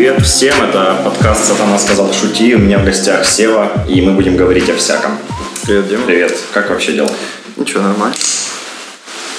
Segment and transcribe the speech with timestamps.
[0.00, 2.54] Привет всем, это подкаст «Сатана сказал шути».
[2.54, 5.18] У меня в гостях Сева, и мы будем говорить о всяком.
[5.62, 6.06] Привет, Дима.
[6.06, 7.10] Привет, как вообще дела?
[7.58, 8.16] Ничего, нормально.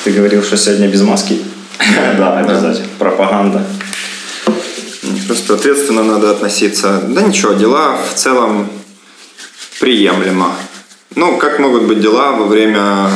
[0.03, 1.41] Ты говорил, что сегодня без маски.
[2.15, 2.87] Да, обязательно.
[2.99, 3.65] Пропаганда.
[5.25, 7.01] Просто ответственно надо относиться.
[7.07, 8.69] Да ничего, дела в целом
[9.79, 10.53] приемлемо.
[11.15, 13.09] Ну, как могут быть дела во время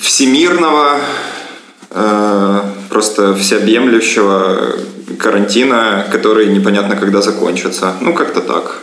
[0.00, 1.00] всемирного,
[1.90, 4.76] э, просто всеобъемлющего
[5.18, 7.94] карантина, который непонятно когда закончится.
[8.00, 8.82] Ну, как-то так.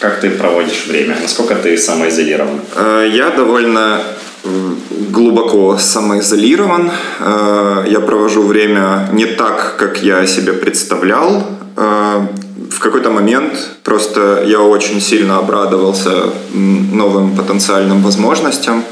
[0.00, 1.16] Как ты проводишь время?
[1.22, 2.60] Насколько ты самоизолирован?
[2.76, 4.00] Э, Я довольно
[4.44, 4.78] м,
[5.10, 6.90] глубоко самоизолирован.
[7.20, 11.42] Э, Я провожу время не так, как я себе представлял.
[11.76, 12.26] Э,
[12.70, 16.10] В какой-то момент просто я очень сильно обрадовался
[16.54, 18.84] новым потенциальным возможностям.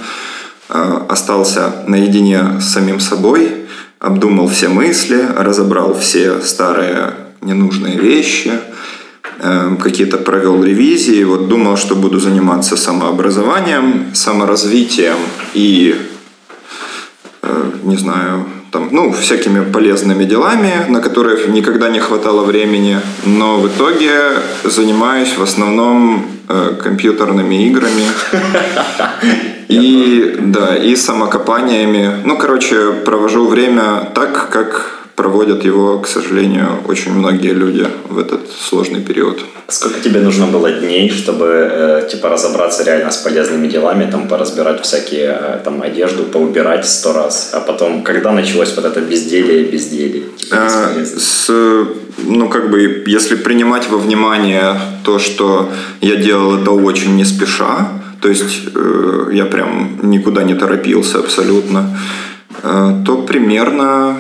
[0.69, 3.66] Э, Остался наедине с самим собой,
[3.99, 8.53] обдумал все мысли, разобрал все старые ненужные вещи,
[9.41, 15.17] э, какие-то провел ревизии, вот думал, что буду заниматься самообразованием, саморазвитием
[15.55, 15.97] и,
[17.43, 23.59] э, не знаю, там, ну, всякими полезными делами, на которые никогда не хватало времени, но
[23.59, 26.36] в итоге занимаюсь в основном
[26.83, 28.07] компьютерными играми
[29.69, 32.23] и, да, и самокопаниями.
[32.25, 38.51] Ну, короче, провожу время так, как проводят его, к сожалению, очень многие люди в этот
[38.51, 39.45] сложный период.
[39.69, 44.81] Сколько тебе нужно было дней, чтобы э, типа разобраться реально с полезными делами, там поразбирать
[44.83, 50.23] всякие э, там одежду, поубирать сто раз, а потом, когда началось вот это безделие, безделие?
[50.37, 51.05] Типа, А?
[51.05, 51.51] С,
[52.19, 57.89] ну, как бы, если принимать во внимание то, что я делал это очень не спеша,
[58.21, 61.99] то есть э, я прям никуда не торопился абсолютно,
[62.63, 64.17] э, то примерно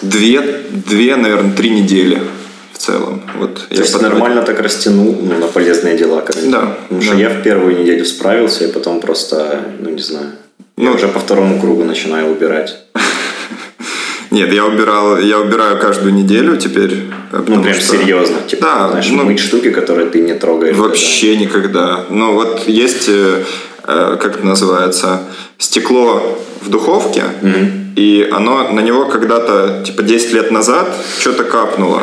[0.00, 2.22] две, две, наверное, три недели
[2.80, 3.22] целом.
[3.38, 4.18] Вот То есть потратил.
[4.18, 6.50] нормально так растянул ну, на полезные дела, карантин.
[6.50, 7.20] Да, Потому что да.
[7.20, 10.26] я в первую неделю справился, и потом просто, ну не знаю,
[10.76, 12.76] я Ну, уже по второму кругу начинаю убирать.
[14.30, 16.92] Нет, я убирал, я убираю каждую неделю теперь.
[17.32, 18.36] э, Ну, прям что- серьезно.
[18.46, 20.76] Типа, Да, знаешь, ну, мыть штуки, которые ты не трогаешь.
[20.76, 22.04] Вообще никогда.
[22.10, 23.42] Ну вот есть, э,
[23.88, 25.20] э, как это называется,
[25.58, 27.24] стекло в духовке,
[27.96, 30.86] и оно на него когда-то, типа 10 лет назад,
[31.18, 32.02] что-то капнуло.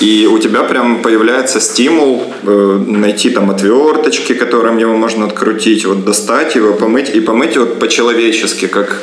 [0.00, 6.04] И у тебя прям появляется стимул э, найти там отверточки, которым его можно открутить, вот
[6.04, 7.10] достать его, помыть.
[7.14, 9.00] И помыть вот по-человечески, как,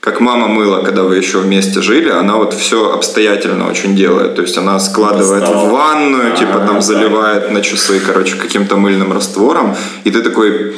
[0.00, 2.10] как мама мыла, когда вы еще вместе жили.
[2.10, 4.34] Она вот все обстоятельно очень делает.
[4.34, 5.66] То есть она складывает Достала.
[5.66, 6.80] в ванную, типа А, там да.
[6.80, 9.76] заливает на часы, короче, каким-то мыльным раствором.
[10.04, 10.74] И ты такой,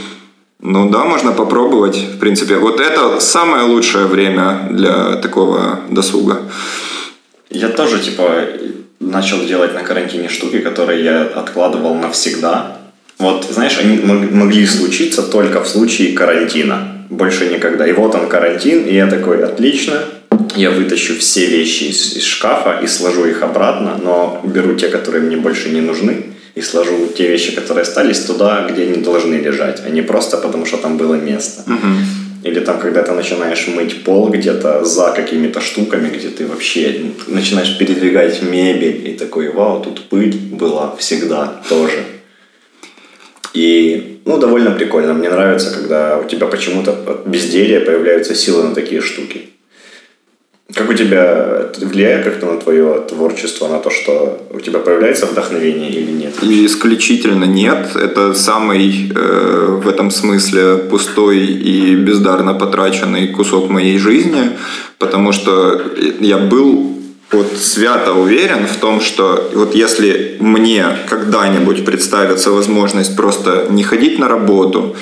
[0.60, 2.56] ну да, можно попробовать, в принципе.
[2.56, 6.42] Вот это самое лучшее время для такого досуга.
[7.48, 8.30] Я тоже, типа,
[9.00, 12.76] начал делать на карантине штуки, которые я откладывал навсегда.
[13.18, 16.96] Вот, знаешь, они мог- могли случиться только в случае карантина.
[17.10, 17.86] Больше никогда.
[17.86, 20.04] И вот он карантин, и я такой, отлично,
[20.54, 25.22] я вытащу все вещи из, из шкафа и сложу их обратно, но беру те, которые
[25.22, 29.82] мне больше не нужны, и сложу те вещи, которые остались, туда, где они должны лежать,
[29.84, 31.62] а не просто потому, что там было место.
[32.42, 37.76] Или там, когда ты начинаешь мыть пол где-то за какими-то штуками, где ты вообще начинаешь
[37.78, 42.04] передвигать мебель и такой, вау, тут пыль была всегда тоже.
[43.52, 45.12] И, ну, довольно прикольно.
[45.12, 49.50] Мне нравится, когда у тебя почему-то от безделия появляются силы на такие штуки.
[50.74, 55.90] Как у тебя влияет как-то на твое творчество, на то, что у тебя появляется вдохновение
[55.90, 56.34] или нет?
[56.42, 57.96] Исключительно нет.
[57.96, 64.50] Это самый э, в этом смысле пустой и бездарно потраченный кусок моей жизни,
[64.98, 65.82] потому что
[66.20, 66.96] я был
[67.32, 74.18] вот свято уверен в том, что вот если мне когда-нибудь представится возможность просто не ходить
[74.18, 74.96] на работу,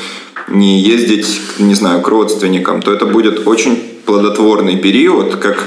[0.48, 3.78] не ездить, не знаю, к родственникам, то это будет очень
[4.08, 5.64] плодотворный период, как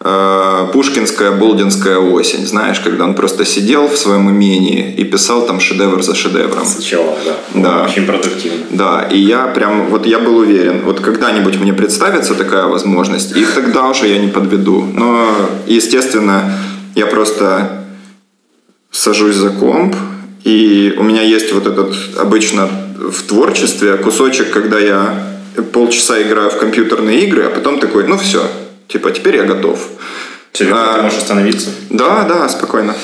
[0.00, 5.60] э, пушкинская болдинская осень, знаешь, когда он просто сидел в своем имении и писал там
[5.60, 6.66] шедевр за шедевром.
[6.66, 7.36] Сначала, да.
[7.54, 7.84] Да.
[7.84, 8.58] Очень продуктивно.
[8.70, 13.46] Да, и я прям, вот я был уверен, вот когда-нибудь мне представится такая возможность, и
[13.54, 14.84] тогда уже я не подведу.
[14.92, 15.28] Но,
[15.68, 16.58] естественно,
[16.96, 17.84] я просто
[18.90, 19.94] сажусь за комп,
[20.42, 22.68] и у меня есть вот этот обычно
[22.98, 28.46] в творчестве кусочек, когда я полчаса играю в компьютерные игры, а потом такой, ну все,
[28.88, 29.78] типа теперь я готов.
[30.52, 31.70] Серьезно, А, ты можешь остановиться?
[31.90, 32.94] Да, да, спокойно.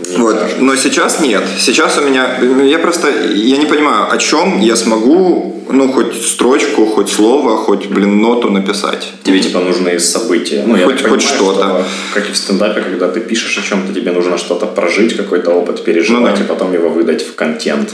[0.00, 0.38] Мне вот.
[0.38, 0.62] Кажется.
[0.62, 1.42] Но сейчас нет.
[1.58, 2.38] Сейчас у меня...
[2.64, 3.08] Я просто...
[3.08, 8.50] Я не понимаю, о чем я смогу, ну, хоть строчку, хоть слово, хоть, блин, ноту
[8.50, 9.12] написать.
[9.22, 10.64] Тебе, типа, нужны события.
[10.66, 11.62] Ну, хоть, хоть что-то.
[11.62, 11.84] Что,
[12.14, 15.84] как и в стендапе, когда ты пишешь о чем-то, тебе нужно что-то прожить, какой-то опыт
[15.84, 16.44] переживать, ну, да.
[16.44, 17.90] и потом его выдать в контент.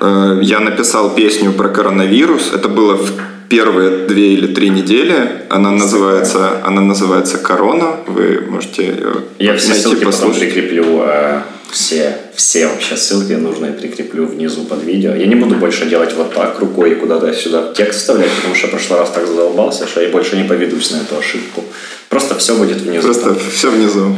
[0.00, 2.52] Э, я написал песню про коронавирус.
[2.52, 3.12] Это было в
[3.48, 5.42] первые две или три недели.
[5.48, 7.96] Она называется, она называется «Корона».
[8.06, 10.38] Вы можете ее Я все найти, ссылки послушать.
[10.38, 11.02] потом прикреплю.
[11.04, 15.14] Э, все, все вообще ссылки нужные прикреплю внизу под видео.
[15.14, 18.68] Я не буду больше делать вот так рукой и куда-то сюда текст вставлять, потому что
[18.68, 21.64] в прошлый раз так задолбался, что я больше не поведусь на эту ошибку.
[22.08, 23.02] Просто все будет внизу.
[23.02, 23.38] Просто там.
[23.52, 24.16] все внизу.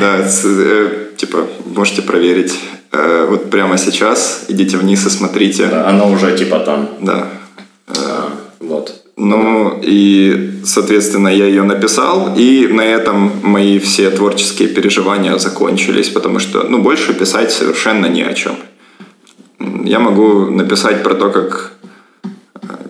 [0.00, 2.58] Да, э, типа, можете проверить.
[2.92, 5.66] Э, вот прямо сейчас идите вниз и смотрите.
[5.66, 6.88] Да, оно уже типа там.
[7.00, 7.28] Да.
[7.88, 9.02] А, вот.
[9.16, 16.38] Ну и, соответственно, я ее написал, и на этом мои все творческие переживания закончились, потому
[16.38, 18.56] что, ну, больше писать совершенно ни о чем.
[19.84, 21.72] Я могу написать про то, как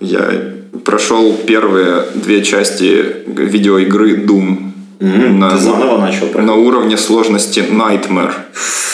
[0.01, 0.53] я
[0.83, 4.71] прошел первые две части видеоигры Doom.
[4.99, 6.27] На, Ты заново начал?
[6.33, 8.33] На уровне сложности Nightmare,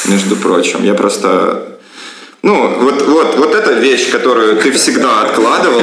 [0.06, 0.84] между прочим.
[0.84, 1.74] Я просто
[2.44, 5.80] ну, вот, вот, вот эта вещь, которую ты всегда откладывал,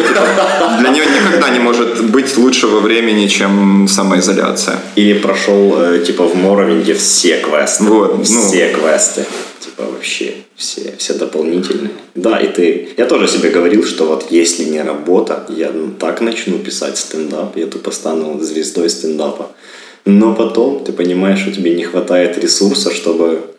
[0.78, 4.78] для нее никогда не может быть лучшего времени, чем самоизоляция.
[4.94, 7.84] Или прошел, э, типа, в Моровинге все квесты.
[7.84, 8.25] Вот, ну.
[8.25, 8.78] все ну.
[8.78, 9.25] квесты.
[9.58, 11.93] Типа, вообще, все, все дополнительные.
[12.14, 12.90] Да, и ты...
[12.99, 17.56] Я тоже себе говорил, что вот если не работа, я ну, так начну писать стендап,
[17.56, 19.50] я тупо стану звездой стендапа.
[20.05, 23.50] Но потом ты понимаешь, что тебе не хватает ресурса, чтобы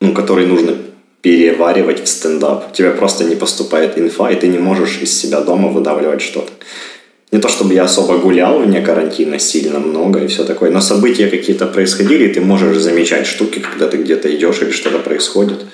[0.00, 0.76] ну, который нужно
[1.22, 2.72] переваривать в стендап.
[2.72, 6.52] Тебе просто не поступает инфа, и ты не можешь из себя дома выдавливать что-то.
[7.32, 11.26] Не то чтобы я особо гулял вне карантина сильно много и все такое, но события
[11.26, 15.64] какие-то происходили, и ты можешь замечать штуки, когда ты где-то идешь или что-то происходит.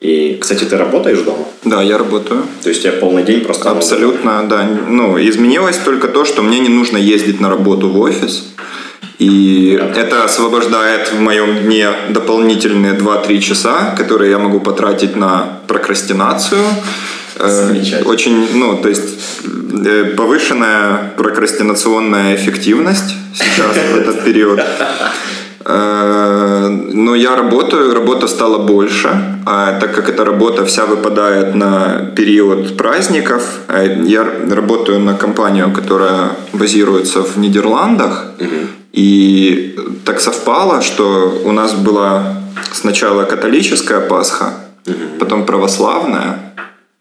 [0.00, 1.46] И, кстати, ты работаешь дома?
[1.64, 2.44] Да, я работаю.
[2.62, 3.70] То есть у тебя полный день просто...
[3.70, 4.68] Абсолютно, да.
[4.88, 8.44] Ну, изменилось только то, что мне не нужно ездить на работу в офис.
[9.18, 16.64] И это освобождает в моем дне дополнительные 2-3 часа, которые я могу потратить на прокрастинацию.
[17.36, 19.02] Э, очень, ну, то есть
[19.86, 24.60] э, повышенная прокрастинационная эффективность сейчас в этот период.
[25.64, 29.08] Э, но я работаю, работа стала больше,
[29.46, 33.42] а так как эта работа вся выпадает на период праздников,
[34.04, 38.63] я работаю на компанию, которая базируется в Нидерландах, угу.
[38.94, 42.36] И так совпало, что у нас была
[42.72, 44.54] сначала католическая Пасха,
[44.86, 45.18] угу.
[45.18, 46.54] потом православная,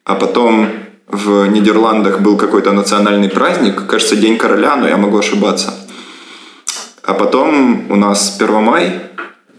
[0.03, 0.69] а потом
[1.07, 5.71] в Нидерландах был какой-то национальный праздник, кажется, День короля, но я могу ошибаться.
[7.03, 8.99] А потом у нас Первомай,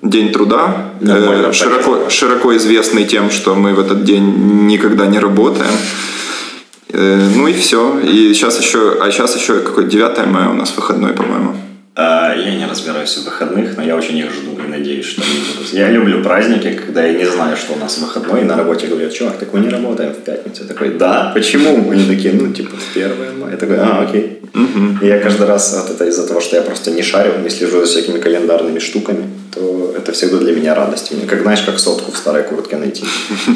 [0.02, 5.72] День труда, э, широко, широко известный тем, что мы в этот день никогда не работаем.
[6.88, 8.00] Э, ну и все.
[8.00, 11.63] И сейчас еще, а сейчас еще какой 9 мая у нас выходной, по-моему.
[11.96, 15.41] А, я не разбираюсь в выходных, но я очень их жду и надеюсь, что они
[15.55, 15.73] будут.
[15.73, 19.12] Я люблю праздники, когда я не знаю, что у нас выходной, и на работе говорят,
[19.12, 20.62] чувак, так мы не работаем в пятницу.
[20.62, 21.88] Я такой, да, почему?
[21.91, 23.52] Они такие, ну, типа, в первое мая.
[23.52, 24.41] Я такой, а, окей.
[24.55, 25.05] Угу.
[25.05, 27.81] И я каждый раз, вот это из-за того, что я просто не шарю, не слежу
[27.81, 31.12] за всякими календарными штуками, то это всегда для меня радость.
[31.12, 33.05] Мне, как знаешь, как сотку в старой куртке найти.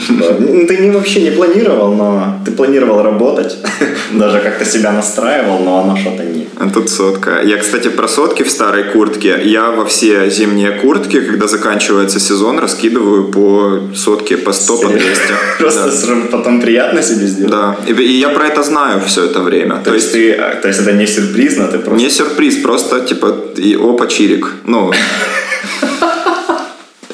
[0.09, 3.57] Ну, ты не вообще не планировал, но ты планировал работать,
[4.13, 6.49] даже как-то себя настраивал, но оно что-то не.
[6.57, 7.43] А тут сотка.
[7.43, 9.41] Я, кстати, про сотки в старой куртке.
[9.45, 15.07] Я во все зимние куртки, когда заканчивается сезон, раскидываю по сотке, по 100, по 200.
[15.59, 17.51] Просто потом приятно себе сделать.
[17.51, 17.77] Да.
[17.87, 19.81] И я про это знаю все это время.
[19.85, 22.05] То есть ты, то есть это не сюрприз, но ты просто...
[22.05, 24.47] Не сюрприз, просто типа и опа, чирик.
[24.67, 24.93] Ну,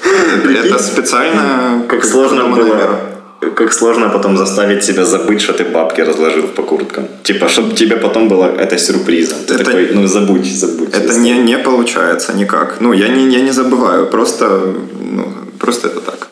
[0.64, 1.82] это специально...
[1.88, 3.13] Как сложно было
[3.50, 7.06] как сложно потом заставить себя забыть, что ты бабки разложил по курткам.
[7.22, 9.38] Типа, чтобы тебе потом было это сюрпризом.
[9.46, 10.88] Ты это, такой, ну забудь, забудь.
[10.94, 12.80] Это не, не получается никак.
[12.80, 14.74] Ну, я не, я не забываю, просто,
[15.12, 15.26] ну,
[15.58, 16.28] просто это так.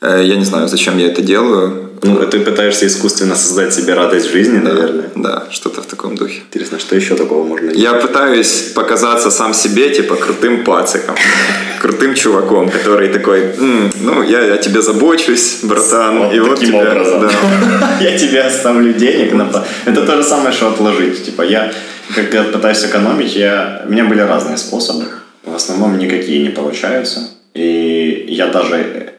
[0.00, 1.87] Э, я не знаю, зачем я это делаю.
[2.02, 5.10] Ну, ты пытаешься искусственно создать себе радость жизни, да, наверное.
[5.14, 6.42] Да, что-то в таком духе.
[6.52, 7.82] Интересно, что еще такого можно делать?
[7.82, 11.16] Я пытаюсь показаться сам себе, типа, крутым пациком.
[11.80, 16.18] Крутым чуваком, который такой, ну, я о тебе забочусь, братан.
[16.18, 17.20] Вот и вот таким тебя, образом.
[17.20, 17.98] Да.
[18.00, 19.32] я тебе оставлю денег.
[19.32, 19.48] На...
[19.84, 21.24] Это то же самое, что отложить.
[21.24, 21.72] Типа, я,
[22.14, 23.84] когда пытаюсь экономить, я...
[23.86, 25.04] у меня были разные способы.
[25.44, 27.28] В основном никакие не получаются.
[27.54, 29.14] И я даже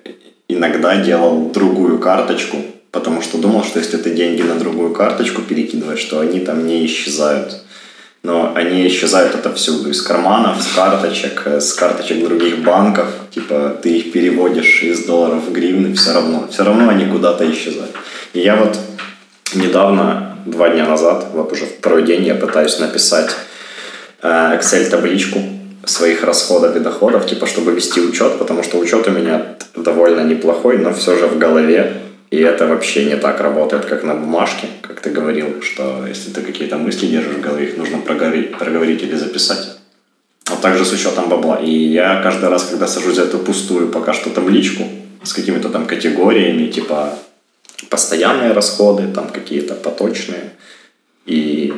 [0.50, 2.58] иногда делал другую карточку,
[2.92, 6.86] потому что думал, что если ты деньги на другую карточку перекидываешь, то они там не
[6.86, 7.64] исчезают.
[8.22, 14.12] но они исчезают отовсюду, из карманов, с карточек, с карточек других банков, типа ты их
[14.12, 17.96] переводишь из долларов в гривны, все равно, все равно они куда-то исчезают.
[18.34, 18.78] И я вот
[19.54, 23.32] недавно, два дня назад, вот уже второй день я пытаюсь написать
[24.22, 25.59] э, Excel-табличку
[25.90, 30.78] своих расходов и доходов, типа, чтобы вести учет, потому что учет у меня довольно неплохой,
[30.78, 35.02] но все же в голове и это вообще не так работает, как на бумажке, как
[35.02, 39.16] ты говорил, что если ты какие-то мысли держишь в голове, их нужно проговорить, проговорить или
[39.16, 39.78] записать.
[40.48, 41.56] Вот также с учетом бабла.
[41.56, 44.84] И я каждый раз, когда сажусь за эту пустую пока что табличку
[45.24, 47.18] с какими-то там категориями, типа
[47.90, 50.52] постоянные расходы, там какие-то поточные
[51.26, 51.74] и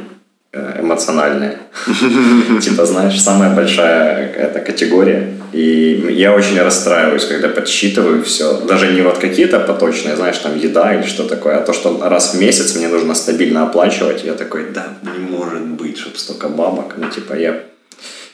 [0.54, 1.58] эмоциональные.
[2.62, 5.34] Типа, знаешь, самая большая эта категория.
[5.54, 8.60] И я очень расстраиваюсь, когда подсчитываю все.
[8.68, 12.34] Даже не вот какие-то поточные, знаешь, там еда или что такое, а то, что раз
[12.34, 14.24] в месяц мне нужно стабильно оплачивать.
[14.24, 16.96] Я такой, да, не может быть, чтобы столько бабок.
[16.98, 17.64] Ну, типа, я...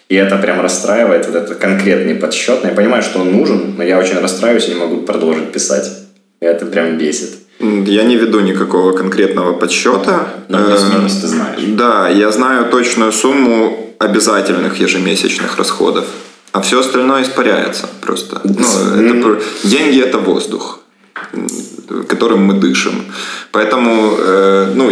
[0.09, 2.59] И это прям расстраивает, вот этот конкретный подсчет.
[2.63, 5.91] Я понимаю, что он нужен, но я очень расстраиваюсь и не могу продолжить писать.
[6.39, 7.46] И это прям бесит.
[7.59, 10.27] Я не веду никакого конкретного подсчета.
[10.49, 11.59] Но плюс-минус ты знаешь.
[11.67, 16.05] Да, я знаю точную сумму обязательных ежемесячных расходов.
[16.51, 18.41] А все остальное испаряется просто.
[18.43, 20.79] Ну, это, деньги это воздух,
[22.07, 23.05] которым мы дышим.
[23.51, 24.91] Поэтому, э, ну,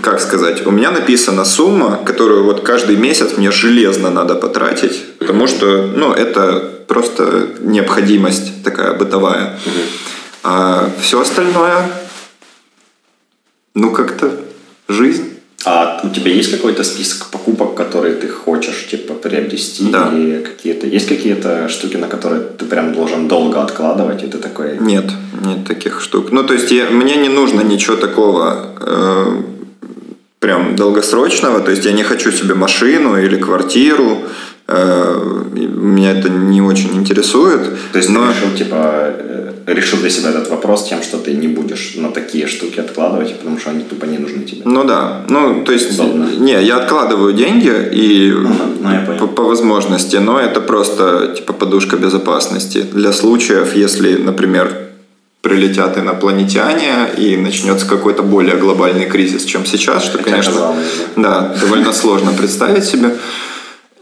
[0.00, 5.46] как сказать, у меня написана сумма, которую вот каждый месяц мне железно надо потратить, потому
[5.46, 9.58] что, ну, это просто необходимость такая бытовая.
[9.66, 10.13] Угу.
[10.44, 11.90] А все остальное,
[13.74, 14.30] ну как-то
[14.88, 15.30] жизнь.
[15.64, 19.90] А у тебя есть какой-то список покупок, которые ты хочешь типа приобрести?
[19.90, 20.10] Да.
[20.12, 24.76] Или какие-то есть какие-то штуки, на которые ты прям должен долго откладывать, и ты такой.
[24.78, 25.06] Нет,
[25.42, 26.30] нет таких штук.
[26.30, 29.42] Ну, то есть я, мне не нужно ничего такого э,
[30.40, 31.60] прям долгосрочного.
[31.60, 34.18] То есть я не хочу себе машину или квартиру.
[34.66, 37.60] Э, меня это не очень интересует.
[37.92, 38.26] То есть но...
[38.26, 42.10] ты решил, типа, э, решил для себя этот вопрос тем, что ты не будешь на
[42.10, 44.62] такие штуки откладывать, потому что они тупо не нужны тебе.
[44.64, 45.22] Ну да.
[45.28, 46.28] Ну, то есть, Удобно.
[46.38, 48.48] не, я откладываю деньги и ну,
[48.80, 54.72] ну, я по, по возможности, но это просто, типа, подушка безопасности для случаев, если, например,
[55.42, 60.74] прилетят инопланетяне и начнется какой-то более глобальный кризис, чем сейчас, что, Хотя конечно,
[61.16, 63.10] да, довольно сложно представить себе.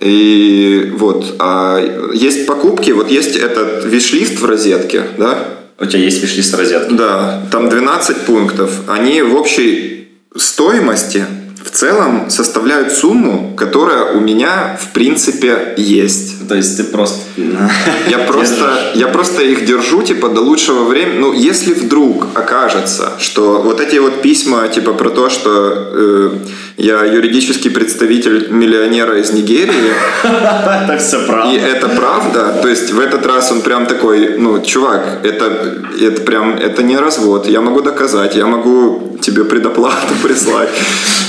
[0.02, 5.38] И вот, а есть покупки, вот есть этот виш-лист в розетке, да?
[5.78, 6.94] У тебя есть виш-лист в розетке?
[6.94, 8.70] Да, там 12 пунктов.
[8.88, 11.24] Они в общей стоимости
[11.64, 16.48] в целом составляют сумму, которая у меня в принципе есть.
[16.48, 17.20] То есть ты просто...
[18.08, 21.18] Я просто, я просто их держу типа до лучшего времени.
[21.18, 26.30] Ну, если вдруг окажется, что вот эти вот письма типа про то, что э,
[26.76, 29.92] я юридический представитель миллионера из Нигерии.
[30.24, 31.54] Это все правда.
[31.54, 32.58] И это правда.
[32.62, 36.96] То есть в этот раз он прям такой, ну, чувак, это, это прям, это не
[36.96, 37.48] развод.
[37.48, 40.70] Я могу доказать, я могу тебе предоплату прислать.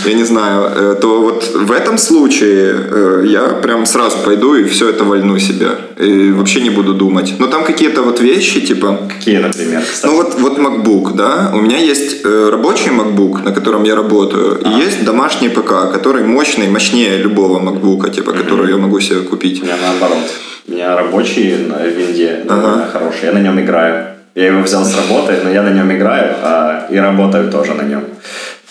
[0.06, 0.72] Я не знаю.
[0.76, 5.40] Э, то вот в этом случае э, я прям сразу пойду и все это вольну
[5.40, 5.70] себе.
[6.00, 7.36] И вообще не буду думать.
[7.40, 8.98] Но там какие-то вот вещи, типа...
[9.08, 10.12] Какие, например, кстати?
[10.12, 11.52] Ну вот, вот MacBook, да.
[11.54, 14.60] У меня есть э, рабочий MacBook, на котором я работаю.
[14.64, 14.70] А.
[14.70, 18.44] И есть домашний ПК, который мощный, мощнее любого MacBook, типа, mm-hmm.
[18.44, 19.62] который я могу себе купить.
[19.62, 20.32] У меня наоборот.
[20.68, 22.88] У меня рабочий на винде ага.
[22.92, 24.08] хороший, я на нем играю.
[24.36, 27.84] Я его взял с работы, но я на нем играю, а и работаю тоже на
[27.84, 28.04] нем.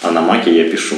[0.03, 0.97] А на маке я пишу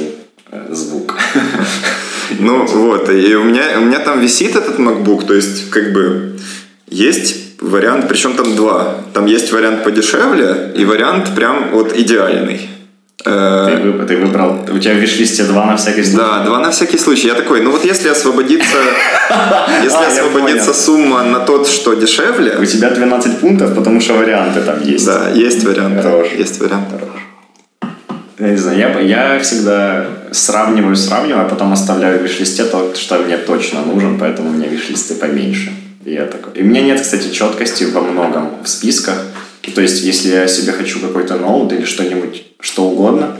[0.51, 1.19] э, звук.
[2.39, 6.37] Ну вот, и у меня, у меня там висит этот MacBook, то есть как бы
[6.87, 8.95] есть вариант, причем там два.
[9.13, 12.69] Там есть вариант подешевле и вариант прям вот идеальный.
[13.23, 16.17] Ты, вы, ты выбрал, у тебя в виш-листе два на всякий случай?
[16.17, 17.27] Да, два на всякий случай.
[17.27, 18.77] Я такой, ну вот если освободится,
[19.83, 22.55] если а, освободится сумма на тот, что дешевле...
[22.59, 25.07] У тебя 12 пунктов, потому что варианты там есть.
[25.07, 26.03] Да, есть варианты.
[26.03, 26.27] Хорош.
[26.37, 26.97] Есть варианты.
[28.37, 33.19] Я не знаю, я, я всегда сравниваю, сравниваю, а потом оставляю в виш-листе то, что
[33.19, 35.71] мне точно нужен, поэтому у меня виш-листы поменьше.
[36.03, 36.53] И, я такой...
[36.53, 39.19] и у меня нет, кстати, четкости во многом в списках.
[39.73, 43.37] То есть, если я себе хочу какой-то ноут или что-нибудь, что угодно,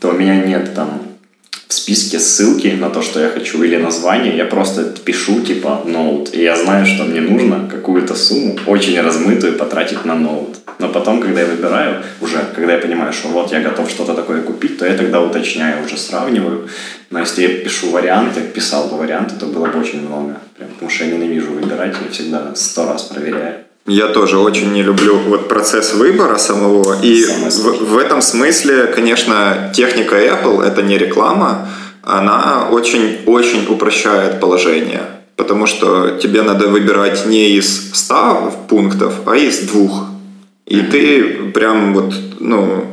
[0.00, 1.00] то у меня нет там
[1.72, 6.34] в списке ссылки на то, что я хочу, или название, я просто пишу типа ноут,
[6.34, 10.56] и я знаю, что мне нужно какую-то сумму, очень размытую, потратить на ноут.
[10.78, 14.42] Но потом, когда я выбираю, уже, когда я понимаю, что вот я готов что-то такое
[14.42, 16.68] купить, то я тогда уточняю, уже сравниваю.
[17.08, 20.36] Но если я пишу варианты, писал бы варианты, то было бы очень много.
[20.58, 23.64] Прям, потому что я ненавижу выбирать, я всегда сто раз проверяю.
[23.86, 27.02] Я тоже очень не люблю вот процесс выбора самого.
[27.02, 31.68] И в, в этом смысле, конечно, техника Apple это не реклама,
[32.02, 35.02] она очень-очень упрощает положение.
[35.36, 40.04] Потому что тебе надо выбирать не из 100 пунктов, а из двух.
[40.66, 42.86] И ты прям вот, ну,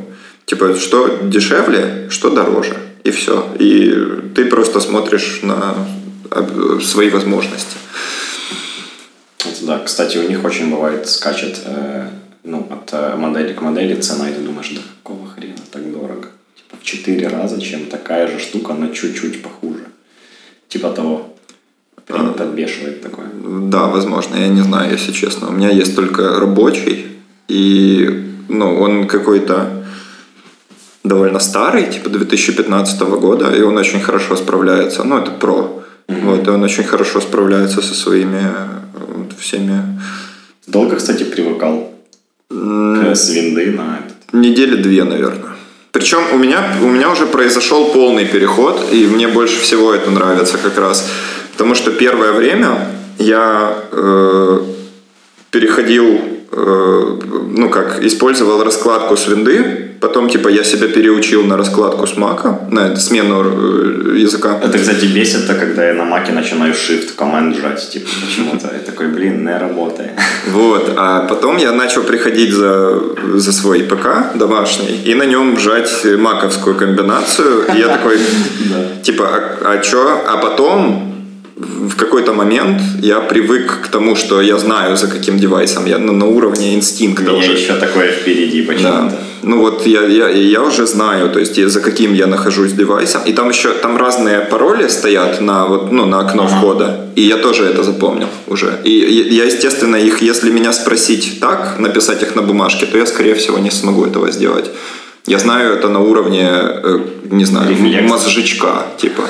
[0.44, 2.76] типа, что дешевле, что дороже.
[3.04, 3.46] И все.
[3.58, 3.94] И
[4.34, 5.74] ты просто смотришь на
[6.82, 7.76] свои возможности.
[9.70, 9.78] Да.
[9.84, 12.08] Кстати, у них очень бывает скачет э,
[12.42, 16.26] ну, от э, модели к модели цена, и ты думаешь, да какого хрена так дорого?
[16.56, 19.84] Типа в четыре раза, чем такая же штука, но чуть-чуть похуже.
[20.68, 21.36] Типа того.
[22.04, 23.28] Прям а, подбешивает такое.
[23.32, 25.50] Да, возможно, я не знаю, если честно.
[25.50, 27.06] У меня есть только рабочий,
[27.46, 29.84] и ну, он какой-то
[31.04, 35.04] довольно старый, типа 2015 года, и он очень хорошо справляется.
[35.04, 35.84] Ну, это про.
[36.08, 36.24] Mm-hmm.
[36.24, 38.79] Вот, и он очень хорошо справляется со своими
[39.30, 40.00] вот, всеми...
[40.66, 41.92] Долго, кстати, привыкал
[42.50, 43.14] mm.
[43.14, 44.32] с винды на этот?
[44.32, 45.50] Недели две, наверное.
[45.92, 50.58] Причем у меня, у меня уже произошел полный переход, и мне больше всего это нравится
[50.58, 51.08] как раз.
[51.52, 52.86] Потому что первое время
[53.18, 54.60] я э,
[55.50, 62.16] переходил ну как, использовал раскладку с винды, потом типа я себя переучил на раскладку с
[62.16, 64.58] мака, на смену э, языка.
[64.62, 68.70] Это, кстати, бесит, то когда я на маке начинаю shift команд жать, типа почему-то.
[68.72, 70.10] Я такой, блин, не работает.
[70.48, 73.00] Вот, а потом я начал приходить за,
[73.34, 77.64] за свой ПК домашний и на нем жать маковскую комбинацию.
[77.74, 78.18] И я такой,
[79.02, 80.22] типа, а, а чё?
[80.26, 81.09] А потом
[81.60, 86.12] в какой-то момент я привык к тому, что я знаю, за каким девайсом я ну,
[86.12, 87.52] на уровне инстинкта уже.
[87.52, 89.10] еще такое впереди почему-то.
[89.10, 89.18] Да.
[89.42, 93.22] Ну вот я, я, я уже знаю, то есть за каким я нахожусь девайсом.
[93.26, 96.56] И там еще там разные пароли стоят на, вот, ну, на окно ага.
[96.56, 97.00] входа.
[97.16, 98.78] И я тоже это запомнил уже.
[98.84, 98.90] И
[99.30, 103.58] я, естественно, их, если меня спросить так, написать их на бумажке, то я, скорее всего,
[103.58, 104.70] не смогу этого сделать.
[105.26, 106.98] Я знаю это на уровне, э,
[107.30, 108.10] не знаю, Рефлекс.
[108.10, 109.22] мозжечка, типа.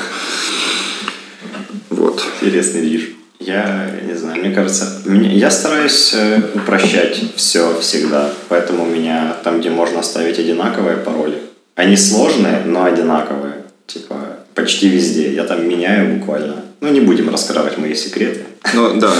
[2.01, 2.19] Вот.
[2.41, 3.09] Интересный движ.
[3.39, 9.59] Я не знаю, мне кажется, я стараюсь э, упрощать все всегда, поэтому у меня там,
[9.59, 11.37] где можно ставить одинаковые пароли,
[11.75, 13.53] они сложные, но одинаковые,
[13.85, 14.15] типа
[14.55, 16.55] почти везде, я там меняю буквально.
[16.81, 18.45] Ну, не будем раскрывать мои секреты.
[18.73, 19.13] Ну, да,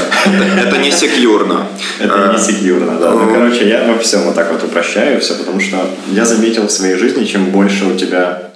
[0.60, 1.68] это не секьюрно.
[2.00, 3.12] Это не секьюрно, да.
[3.12, 6.72] Ну, короче, я во всем вот так вот упрощаю все, потому что я заметил в
[6.72, 8.54] своей жизни, чем больше у тебя...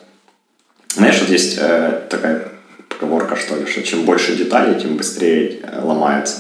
[0.96, 2.55] Знаешь, вот есть э, такая
[3.00, 6.38] поговорка, что ли, что чем больше деталей, тем быстрее э, ломается.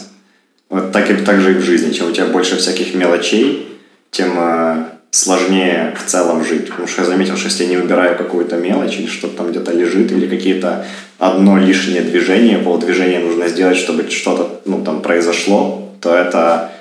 [0.69, 1.91] Вот так, и, так же и в жизни.
[1.91, 3.67] Чем у тебя больше всяких мелочей,
[4.11, 6.69] тем э, сложнее в целом жить.
[6.69, 9.71] Потому что я заметил, что если я не выбираю какую-то мелочь, или что-то там где-то
[9.71, 10.85] лежит, или какие-то
[11.17, 16.71] одно лишнее движение, полдвижения нужно сделать, чтобы что-то ну, там произошло, то это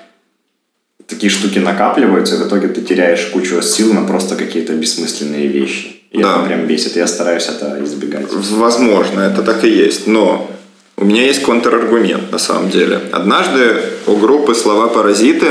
[1.07, 5.94] такие штуки накапливаются, и в итоге ты теряешь кучу сил на просто какие-то бессмысленные вещи.
[6.14, 6.37] И да.
[6.37, 6.96] это прям бесит.
[6.96, 8.27] Я стараюсь это избегать.
[8.33, 10.07] Возможно, это так и есть.
[10.07, 10.48] Но
[10.96, 13.00] у меня есть контраргумент на самом деле.
[13.11, 15.48] Однажды у группы «Слова-паразиты»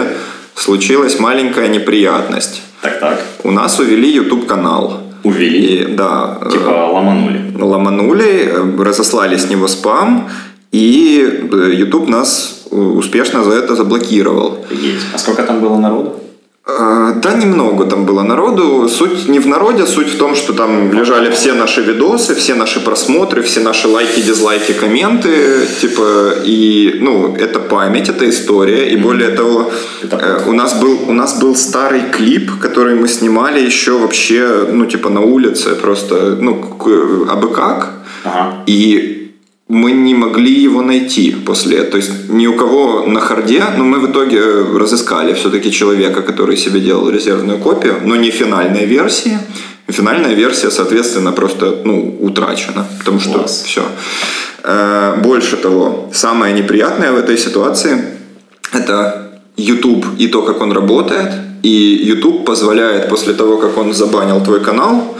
[0.55, 2.61] случилась маленькая неприятность.
[2.81, 3.19] Так-так.
[3.43, 5.01] У нас увели YouTube-канал.
[5.23, 5.81] Увели?
[5.81, 6.39] И, да.
[6.49, 7.41] Типа ломанули?
[7.59, 10.29] Ломанули, разослали с него спам,
[10.71, 14.65] и YouTube нас успешно за это заблокировал.
[14.71, 15.07] Есть.
[15.13, 16.22] А сколько там было народу?
[16.65, 18.87] А, да, немного там было народу.
[18.87, 22.79] Суть не в народе, суть в том, что там лежали все наши видосы, все наши
[22.79, 25.67] просмотры, все наши лайки, дизлайки, комменты.
[25.81, 28.89] Типа, и, ну, это память, это история.
[28.93, 29.71] И более того,
[30.03, 34.85] э, у нас был, у нас был старый клип, который мы снимали еще вообще, ну,
[34.85, 36.77] типа, на улице, просто, ну,
[37.29, 37.91] абы как.
[38.23, 38.63] Ага.
[38.67, 39.22] И
[39.73, 41.83] мы не могли его найти после.
[41.83, 44.41] То есть ни у кого на харде, но мы в итоге
[44.79, 49.37] разыскали все-таки человека, который себе делал резервную копию, но не финальной версии.
[49.87, 53.63] Финальная версия, соответственно, просто ну, утрачена, потому что Класс.
[53.65, 53.81] все.
[54.63, 58.05] Э, больше того, самое неприятное в этой ситуации–
[58.73, 61.31] это YouTube и то, как он работает.
[61.63, 65.17] И YouTube позволяет после того, как он забанил твой канал,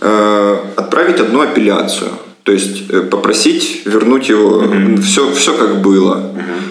[0.00, 2.10] э, отправить одну апелляцию–
[2.46, 5.00] то есть э, попросить вернуть его, mm-hmm.
[5.02, 6.32] все, все как было.
[6.32, 6.62] Mm-hmm.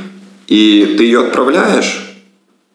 [0.47, 2.15] И ты ее отправляешь,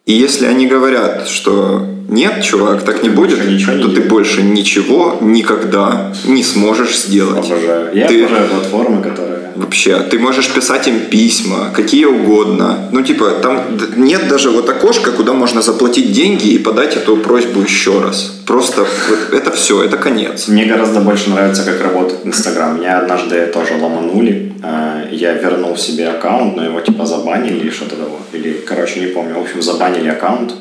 [0.05, 6.13] и если они говорят, что нет, чувак, так не будет, то ты больше ничего никогда
[6.25, 7.45] не сможешь сделать.
[7.45, 7.89] Обожаю.
[7.95, 8.25] Я ты...
[8.25, 12.87] обожаю платформы, которые Вообще, ты можешь писать им письма, какие угодно.
[12.91, 17.61] Ну, типа, там нет даже вот окошка, куда можно заплатить деньги и подать эту просьбу
[17.61, 18.41] еще раз.
[18.45, 20.47] Просто вот это все, это конец.
[20.47, 22.77] Мне гораздо больше нравится, как работает Инстаграм.
[22.77, 24.53] Меня однажды тоже ломанули.
[24.63, 28.19] А, я вернул себе аккаунт, но его типа забанили или что-то того.
[28.33, 29.35] Или, короче, не помню.
[29.35, 30.53] В общем, забанили аккаунт.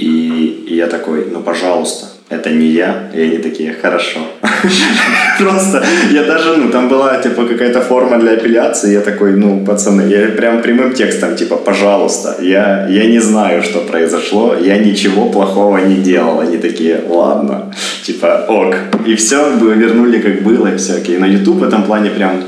[0.00, 3.10] И, я такой, ну, пожалуйста, это не я.
[3.14, 4.20] И они такие, хорошо.
[5.38, 10.02] Просто, я даже, ну, там была, типа, какая-то форма для апелляции, я такой, ну, пацаны,
[10.08, 15.78] я прям прямым текстом, типа, пожалуйста, я, я не знаю, что произошло, я ничего плохого
[15.78, 16.40] не делал.
[16.40, 18.76] Они такие, ладно, типа, ок.
[19.06, 21.18] И все, вернули как было, и все, окей.
[21.18, 22.44] На YouTube в этом плане прям,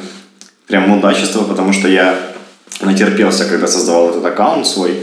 [0.69, 2.15] прям мудачество, потому что я
[2.81, 4.95] натерпелся, когда создавал этот аккаунт свой,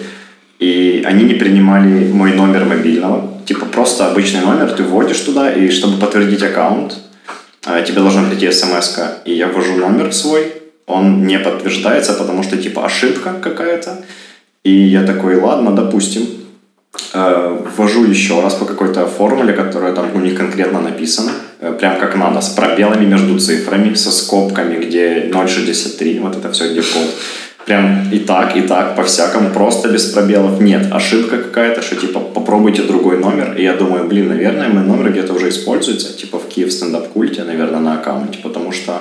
[0.60, 3.42] и они не принимали мой номер мобильного.
[3.46, 6.98] Типа просто обычный номер ты вводишь туда, и чтобы подтвердить аккаунт,
[7.66, 9.08] а, тебе должна прийти смс -ка.
[9.26, 10.54] И я ввожу номер свой,
[10.86, 13.90] он не подтверждается, потому что типа ошибка какая-то.
[14.64, 16.28] И я такой, ладно, допустим.
[17.14, 22.00] Э, ввожу еще раз по какой-то формуле, которая там у них конкретно написана, э, прям
[22.00, 27.10] как надо, с пробелами между цифрами, со скобками, где 0,63, вот это все, где код
[27.70, 30.60] прям и так, и так, по-всякому, просто без пробелов.
[30.60, 33.54] Нет, ошибка какая-то, что типа попробуйте другой номер.
[33.60, 37.80] И я думаю, блин, наверное, мой номер где-то уже используется, типа в Киев стендап-культе, наверное,
[37.80, 38.94] на аккаунте, потому что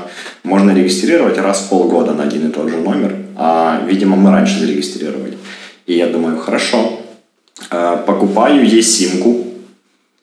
[0.45, 4.61] можно регистрировать раз в полгода на один и тот же номер, а, видимо, мы раньше
[4.61, 5.39] зарегистрировали.
[5.87, 7.01] И я думаю, хорошо,
[7.71, 9.47] э, покупаю e-симку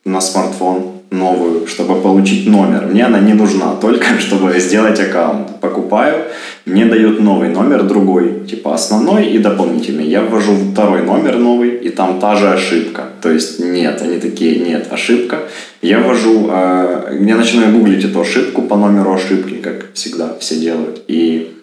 [0.06, 2.88] на смартфон, новую, чтобы получить номер.
[2.88, 5.60] Мне она не нужна, только чтобы сделать аккаунт.
[5.62, 6.26] Покупаю,
[6.66, 10.08] мне дают новый номер, другой, типа основной и дополнительный.
[10.08, 13.04] Я ввожу второй номер новый, и там та же ошибка.
[13.22, 15.40] То есть нет, они такие, нет, ошибка.
[15.82, 21.04] Я ввожу, э, я начинаю гуглить эту ошибку по номеру ошибки, как всегда все делают.
[21.08, 21.56] И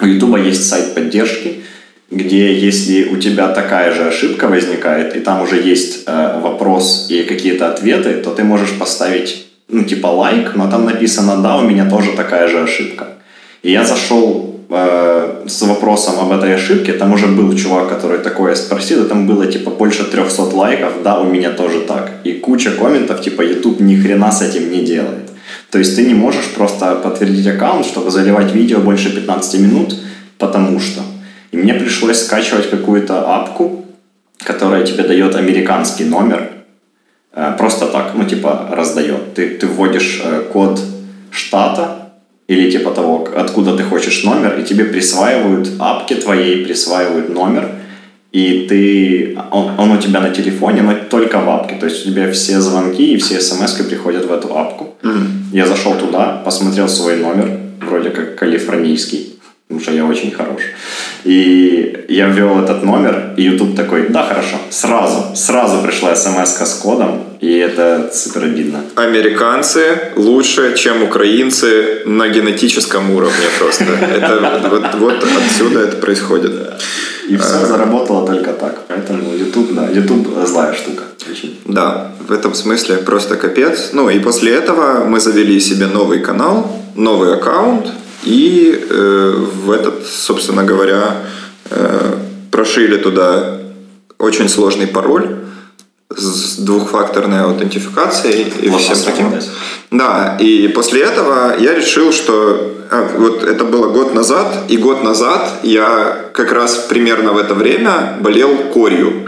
[0.00, 1.62] у Ютуба есть сайт поддержки,
[2.12, 7.22] где если у тебя такая же ошибка возникает, и там уже есть э, вопрос и
[7.22, 11.88] какие-то ответы, то ты можешь поставить, ну, типа лайк, но там написано, да, у меня
[11.88, 13.06] тоже такая же ошибка.
[13.62, 18.54] И я зашел э, с вопросом об этой ошибке, там уже был чувак, который такое
[18.56, 22.10] спросил, и там было типа больше 300 лайков, да, у меня тоже так.
[22.24, 25.30] И куча комментов, типа YouTube ни хрена с этим не делает.
[25.70, 29.94] То есть ты не можешь просто подтвердить аккаунт, чтобы заливать видео больше 15 минут,
[30.36, 31.00] потому что.
[31.52, 33.84] И мне пришлось скачивать какую-то апку,
[34.38, 36.50] которая тебе дает американский номер,
[37.32, 39.34] э, просто так, ну типа раздает.
[39.34, 40.80] Ты, ты вводишь э, код
[41.30, 42.02] штата,
[42.48, 47.68] или типа того, откуда ты хочешь номер, и тебе присваивают апки твоей, присваивают номер,
[48.32, 51.76] и ты, он, он у тебя на телефоне, но только в апке.
[51.76, 54.94] То есть у тебя все звонки и все смс приходят в эту апку.
[55.02, 55.26] Mm-hmm.
[55.52, 59.31] Я зашел туда, посмотрел свой номер, вроде как калифорнийский,
[59.68, 60.62] потому что я очень хорош.
[61.24, 66.74] И я ввел этот номер, и YouTube такой, да, хорошо, сразу, сразу пришла смс с
[66.74, 68.80] кодом, и это супер обидно.
[68.96, 73.84] Американцы лучше, чем украинцы на генетическом уровне просто.
[73.84, 76.52] Это вот, вот отсюда это происходит.
[77.28, 78.82] И все а, заработало только так.
[78.88, 81.04] Поэтому YouTube, да, YouTube злая штука.
[81.30, 81.58] Очень.
[81.64, 83.90] Да, в этом смысле просто капец.
[83.92, 87.86] Ну и после этого мы завели себе новый канал, новый аккаунт,
[88.22, 91.16] и э, в этот, собственно говоря,
[91.70, 92.18] э,
[92.50, 93.58] прошили туда
[94.18, 95.36] очень сложный пароль
[96.10, 99.32] с двухфакторной аутентификацией и вот всем таким.
[99.90, 105.02] Да, и после этого я решил, что а, вот это было год назад, и год
[105.02, 109.26] назад я как раз примерно в это время болел корью.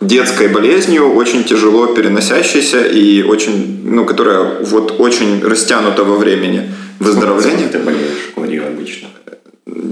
[0.00, 7.68] Детской болезнью, очень тяжело переносящейся и очень, ну, которая вот очень растянута во времени выздоровления.
[7.68, 9.08] Сколько ты болеешь корью обычно?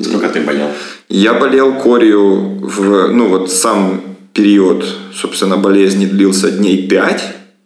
[0.02, 0.68] Сколько ты болел?
[1.08, 4.00] Я болел корью в, ну вот сам
[4.32, 7.22] период, собственно, болезни длился дней 5.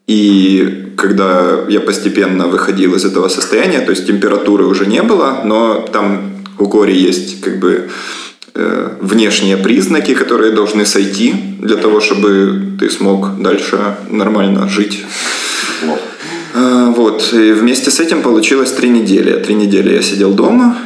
[0.06, 5.86] И когда я постепенно выходил из этого состояния, то есть температуры уже не было, но
[5.92, 7.88] там у кори есть как бы
[8.54, 15.04] э, внешние признаки, которые должны сойти для того, чтобы ты смог дальше нормально жить.
[16.54, 19.38] А, вот, и вместе с этим получилось три недели.
[19.38, 20.76] Три недели я сидел дома.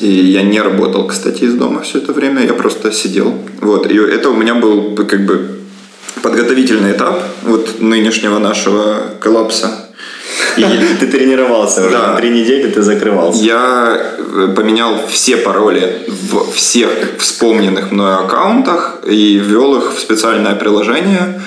[0.00, 2.44] И я не работал, кстати, из дома все это время.
[2.44, 3.34] Я просто сидел.
[3.60, 5.60] Вот, и это у меня был как бы
[6.22, 9.90] подготовительный этап вот нынешнего нашего коллапса.
[10.56, 10.64] И
[11.00, 11.90] ты тренировался уже.
[11.90, 12.16] Да.
[12.16, 13.42] Три недели ты закрывался.
[13.42, 20.54] Я э, поменял все пароли в всех вспомненных мной аккаунтах и ввел их в специальное
[20.54, 21.40] приложение.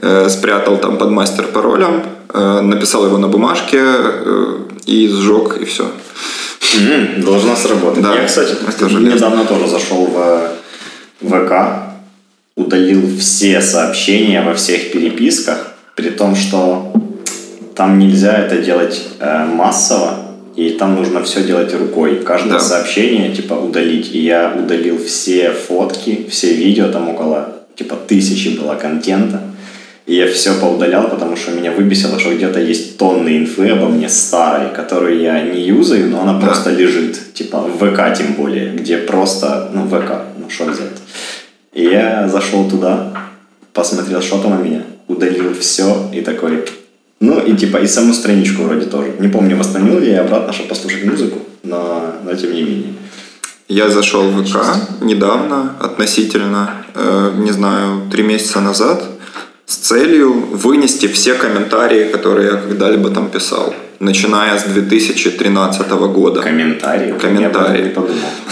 [0.00, 5.90] Э, спрятал там под мастер паролем написал его на бумажке э, и сжег, и все.
[6.78, 8.02] Mm, должна сработать.
[8.02, 8.14] Да.
[8.14, 10.50] Я, кстати, недавно тоже зашел в
[11.22, 11.52] ВК,
[12.56, 16.92] удалил все сообщения во всех переписках, при том, что
[17.74, 20.18] там нельзя это делать э, массово,
[20.54, 22.16] и там нужно все делать рукой.
[22.16, 22.60] Каждое да.
[22.60, 24.12] сообщение, типа, удалить.
[24.12, 29.47] И я удалил все фотки, все видео, там около, типа, тысячи было контента
[30.08, 34.08] И я все поудалял, потому что меня выбесило, что где-то есть тонны инфы обо мне
[34.08, 36.46] старой, которую я не юзаю, но она Да.
[36.46, 37.34] просто лежит.
[37.34, 40.98] Типа в ВК тем более, где просто, ну ВК, ну что взять.
[41.74, 43.12] И я зашел туда,
[43.74, 46.64] посмотрел, что там у меня, удалил все и такой...
[47.20, 49.12] Ну и типа и саму страничку вроде тоже.
[49.18, 52.94] Не помню, восстановил ли я обратно, чтобы послушать музыку, но, но тем не менее.
[53.68, 54.56] Я зашел в ВК
[55.02, 59.04] недавно, относительно, э, не знаю, три месяца назад,
[59.68, 66.40] с целью вынести все комментарии, которые я когда-либо там писал, начиная с 2013 года.
[66.40, 67.14] Комментарии.
[67.20, 67.94] Комментарии.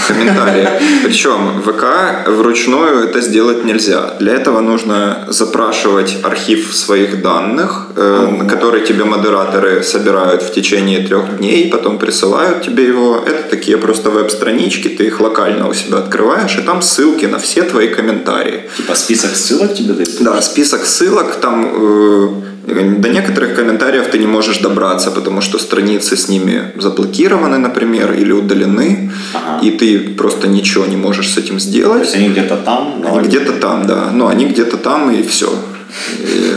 [0.08, 0.68] Комментарии.
[1.04, 4.14] Причем ВК вручную это сделать нельзя.
[4.18, 8.48] Для этого нужно запрашивать архив своих данных, э, Ого.
[8.48, 13.22] который тебе модераторы собирают в течение трех дней, потом присылают тебе его.
[13.26, 17.62] Это такие просто веб-странички, ты их локально у себя открываешь, и там ссылки на все
[17.62, 18.62] твои комментарии.
[18.76, 20.10] Типа список ссылок тебе дают?
[20.20, 22.28] Да, список ссылок, там э,
[22.66, 28.32] до некоторых комментариев ты не можешь добраться, потому что страницы с ними заблокированы, например, или
[28.32, 29.64] удалены, Ага.
[29.66, 32.02] и ты просто ничего не можешь с этим То сделать.
[32.02, 33.16] есть они где-то там, но...
[33.16, 34.10] Они где-то там, да.
[34.12, 35.48] Ну, они где-то там и все.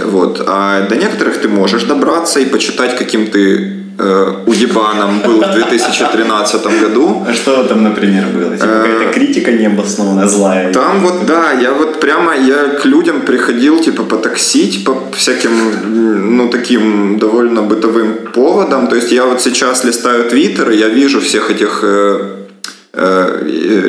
[0.06, 0.44] вот.
[0.48, 6.82] А до некоторых ты можешь добраться и почитать, каким ты э, уебаном был в 2013
[6.82, 7.26] году.
[7.28, 8.58] А что там, например, было?
[8.58, 10.74] Типа Э, какая-то критика необоснованная, злая?
[10.74, 16.50] Там вот, да, я вот прямо, я к людям приходил, типа, потоксить по всяким, ну,
[16.50, 18.88] таким довольно бытовым поводам.
[18.88, 22.40] То есть я вот сейчас листаю твиттер, и я вижу всех этих э,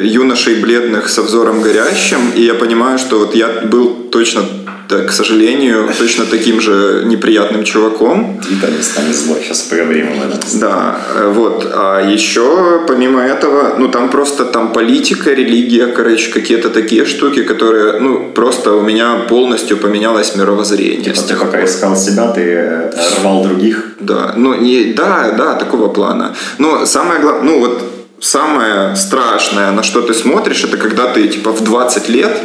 [0.02, 4.42] юношей бледных со взором горящим, и я понимаю, что вот я был точно,
[4.90, 8.40] так, к сожалению, точно таким же неприятным чуваком.
[8.40, 10.60] Твиттер местами злой, сейчас поговорим об этом.
[10.60, 11.72] Да, э, вот.
[11.74, 18.00] А еще, помимо этого, ну там просто там политика, религия, короче, какие-то такие штуки, которые,
[18.00, 21.14] ну, просто у меня полностью поменялось мировоззрение.
[21.14, 23.94] Типа ты пока искал себя, ты э, рвал других.
[24.00, 26.34] Да, ну, не, да, да, такого плана.
[26.58, 27.82] Но самое главное, ну, вот
[28.20, 32.36] самое страшное, на что ты смотришь, это когда ты, типа, в 20 лет,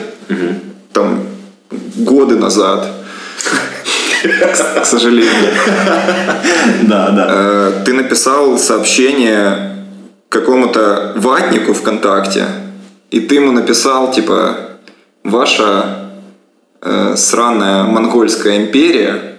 [0.93, 1.34] там,
[1.97, 2.87] годы назад,
[4.81, 5.51] к сожалению,
[6.83, 7.27] Да, да.
[7.29, 9.75] Э, ты написал сообщение
[10.29, 12.45] какому-то ватнику ВКонтакте,
[13.11, 14.57] и ты ему написал, типа,
[15.23, 16.09] ваша
[16.81, 19.34] э, сраная монгольская империя,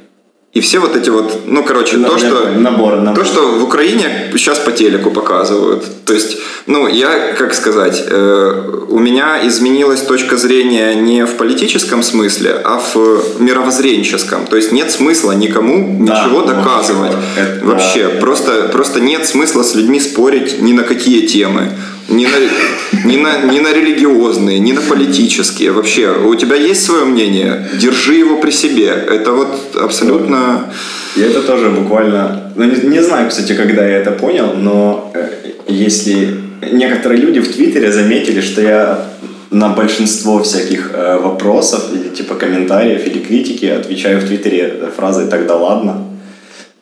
[0.57, 2.49] и все вот эти вот, ну, короче, то, что...
[2.57, 3.15] Набор, набор.
[3.23, 5.85] То, что в Украине сейчас по телеку показывают.
[6.07, 12.03] То есть, ну, я, как сказать, э, у меня изменилась точка зрения не в политическом
[12.03, 14.47] смысле, а в мировоззренческом.
[14.47, 17.13] То есть нет смысла никому Да, ничего доказывать.
[17.37, 21.69] это- Вообще, просто, просто нет смысла с людьми спорить ни на какие темы.
[22.09, 25.73] Ни на, ни, на, ни на религиозные, ни на политические.
[25.73, 27.69] Вообще, у тебя есть свое мнение?
[27.81, 28.87] Держи его при себе.
[28.87, 30.73] Это вот абсолютно...
[31.17, 32.53] Я это тоже буквально...
[32.55, 35.29] Ну, не, не знаю, кстати, когда я это понял, но э,
[35.69, 36.41] если...
[36.73, 39.07] Некоторые люди в Твиттере заметили, что я
[39.51, 45.57] на большинство всяких э, вопросов или типа комментариев или критики отвечаю в Твиттере фразой «тогда
[45.57, 46.16] ладно».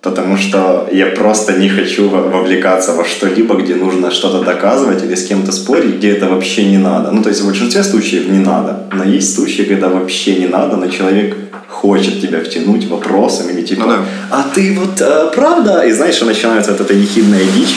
[0.04, 5.14] Потому что я просто не хочу во- вовлекаться во что-либо, где нужно что-то доказывать или
[5.14, 7.10] с кем-то спорить, где это вообще не надо.
[7.10, 8.84] Ну, то есть в большинстве случаев не надо.
[8.92, 11.34] Но есть случаи, когда вообще не надо, но человек
[11.68, 13.98] хочет тебя втянуть вопросом или типа Ну да.
[14.30, 17.74] «А ты вот э, правда?» И знаешь, что начинается вот эта ехидная дичь,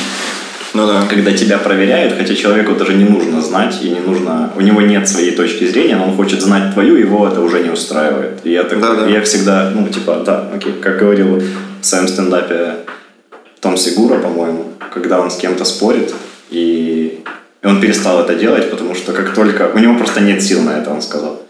[0.74, 1.04] Ну да.
[1.10, 5.08] когда тебя проверяют, хотя человеку даже не нужно знать и не нужно, у него нет
[5.10, 8.40] своей точки зрения, но он хочет знать твою, его это уже не устраивает.
[8.44, 9.08] И я такой, Да-да.
[9.08, 11.42] я всегда, ну типа, да, окей, как говорил
[11.88, 12.78] своем стендапе
[13.62, 16.14] Том Сигура, по-моему, когда он с кем-то спорит,
[16.50, 17.24] и
[17.64, 19.72] и он перестал это делать, потому что как только...
[19.74, 21.42] У него просто нет сил на это, он сказал.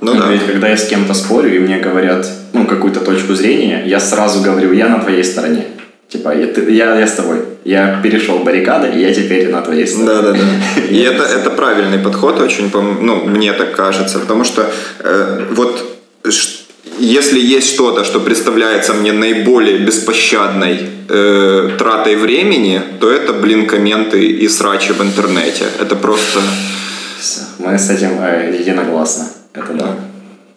[0.00, 0.20] Ну да.
[0.20, 4.40] говорит, когда я с кем-то спорю, и мне говорят, ну, какую-то точку зрения, я сразу
[4.40, 5.66] говорю, я на твоей стороне.
[6.08, 7.38] Типа, я, ты- я, я с тобой.
[7.64, 10.08] Я перешел баррикады, и я теперь на твоей стороне.
[10.08, 10.80] Да, да, да.
[10.90, 14.68] И это, это правильный подход, очень, ну, мне так кажется, потому что
[14.98, 16.00] э, вот
[17.00, 24.26] если есть что-то, что представляется мне наиболее беспощадной э, тратой времени, то это, блин, комменты
[24.26, 25.64] и срачи в интернете.
[25.80, 26.40] Это просто...
[27.18, 27.40] Всё.
[27.58, 29.24] Мы с этим э, единогласны.
[29.54, 29.96] Это да.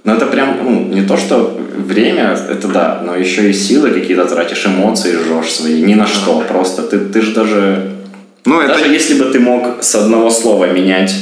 [0.03, 4.25] Но это прям, ну, не то, что время, это да, но еще и силы какие-то
[4.25, 6.43] тратишь, эмоции жжешь свои, ни на что.
[6.47, 7.91] Просто ты, ты же даже
[8.45, 8.73] Ну, это...
[8.73, 11.15] Даже если бы ты мог с одного слова менять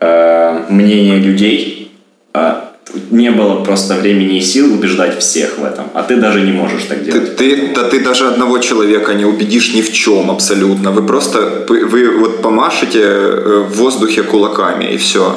[0.00, 1.90] э, мнение людей,
[2.34, 2.54] э,
[3.10, 6.84] не было просто времени и сил убеждать всех в этом, а ты даже не можешь
[6.88, 7.36] так Ты, делать.
[7.36, 10.90] ты- да ты даже одного человека не убедишь ни в чем абсолютно.
[10.90, 15.36] Вы просто, вы, вы вот помашете э, в воздухе кулаками и все.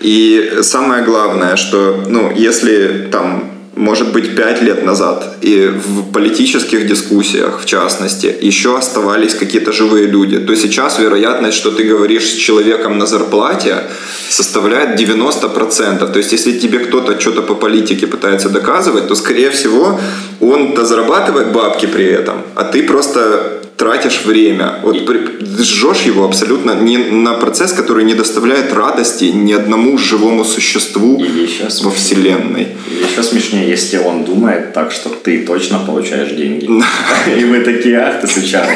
[0.00, 6.86] И самое главное, что, ну, если там может быть, пять лет назад, и в политических
[6.86, 12.34] дискуссиях, в частности, еще оставались какие-то живые люди, то сейчас вероятность, что ты говоришь с
[12.34, 13.84] человеком на зарплате,
[14.30, 16.12] составляет 90%.
[16.12, 20.00] То есть, если тебе кто-то что-то по политике пытается доказывать, то, скорее всего,
[20.40, 25.62] он-то зарабатывает бабки при этом, а ты просто тратишь время, вот и...
[25.62, 31.68] жжешь его абсолютно не на процесс, который не доставляет радости ни одному живому существу еще
[31.82, 32.68] во Вселенной.
[33.10, 36.68] Еще смешнее, если он думает так, что ты точно получаешь деньги.
[37.38, 38.68] И вы такие, ах ты сучара.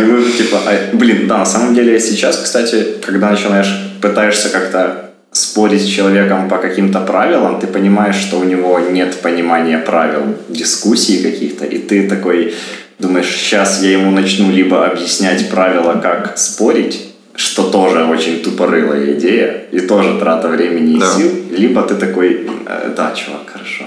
[0.00, 3.68] И вы типа, «А, блин, да, на самом деле сейчас, кстати, когда начинаешь,
[4.00, 9.78] пытаешься как-то спорить с человеком по каким-то правилам, ты понимаешь, что у него нет понимания
[9.78, 12.54] правил, дискуссий каких-то, и ты такой,
[12.98, 19.66] думаешь, сейчас я ему начну либо объяснять правила, как спорить, что тоже очень тупорылая идея
[19.72, 21.14] и тоже трата времени и да.
[21.14, 23.84] сил, либо ты такой, «Э, да, чувак, хорошо.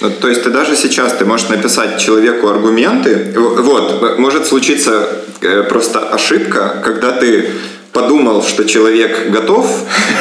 [0.00, 3.32] Ну, то есть ты даже сейчас ты можешь написать человеку аргументы.
[3.34, 5.08] Вот, может случиться
[5.40, 7.50] э, просто ошибка, когда ты
[7.92, 9.66] подумал, что человек готов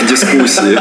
[0.02, 0.80] к дискуссии.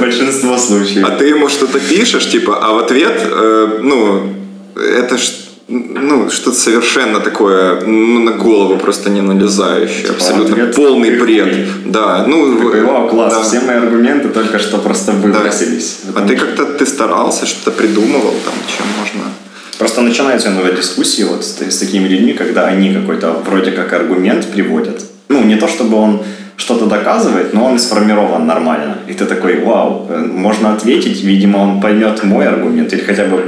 [0.00, 1.06] Большинство случаев.
[1.06, 4.32] А ты ему что-то пишешь, типа, а в ответ, э, ну,
[4.74, 11.18] это ж ну, что-то совершенно такое, ну, на голову просто не налезающее, типа, абсолютно полный
[11.18, 11.68] бред.
[11.86, 12.56] Да, ну...
[12.56, 13.42] Такой, о, класс, да.
[13.42, 16.00] все мои аргументы только что просто выбросились.
[16.04, 16.20] Да.
[16.20, 19.32] А ты как-то, ты старался, что-то придумывал там, чем можно...
[19.78, 24.46] Просто начинаются иногда дискуссии вот с, с такими людьми, когда они какой-то вроде как аргумент
[24.46, 25.02] приводят.
[25.28, 26.22] Ну, не то чтобы он
[26.56, 28.98] что-то доказывает, но он сформирован нормально.
[29.06, 33.44] И ты такой, вау, э, можно ответить, видимо, он поймет мой аргумент или хотя бы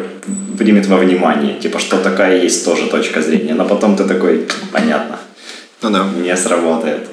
[0.58, 3.54] примет во внимание, типа, что такая есть тоже точка зрения.
[3.54, 5.16] Но потом ты такой, понятно,
[5.82, 6.06] ну, да.
[6.22, 7.08] не сработает.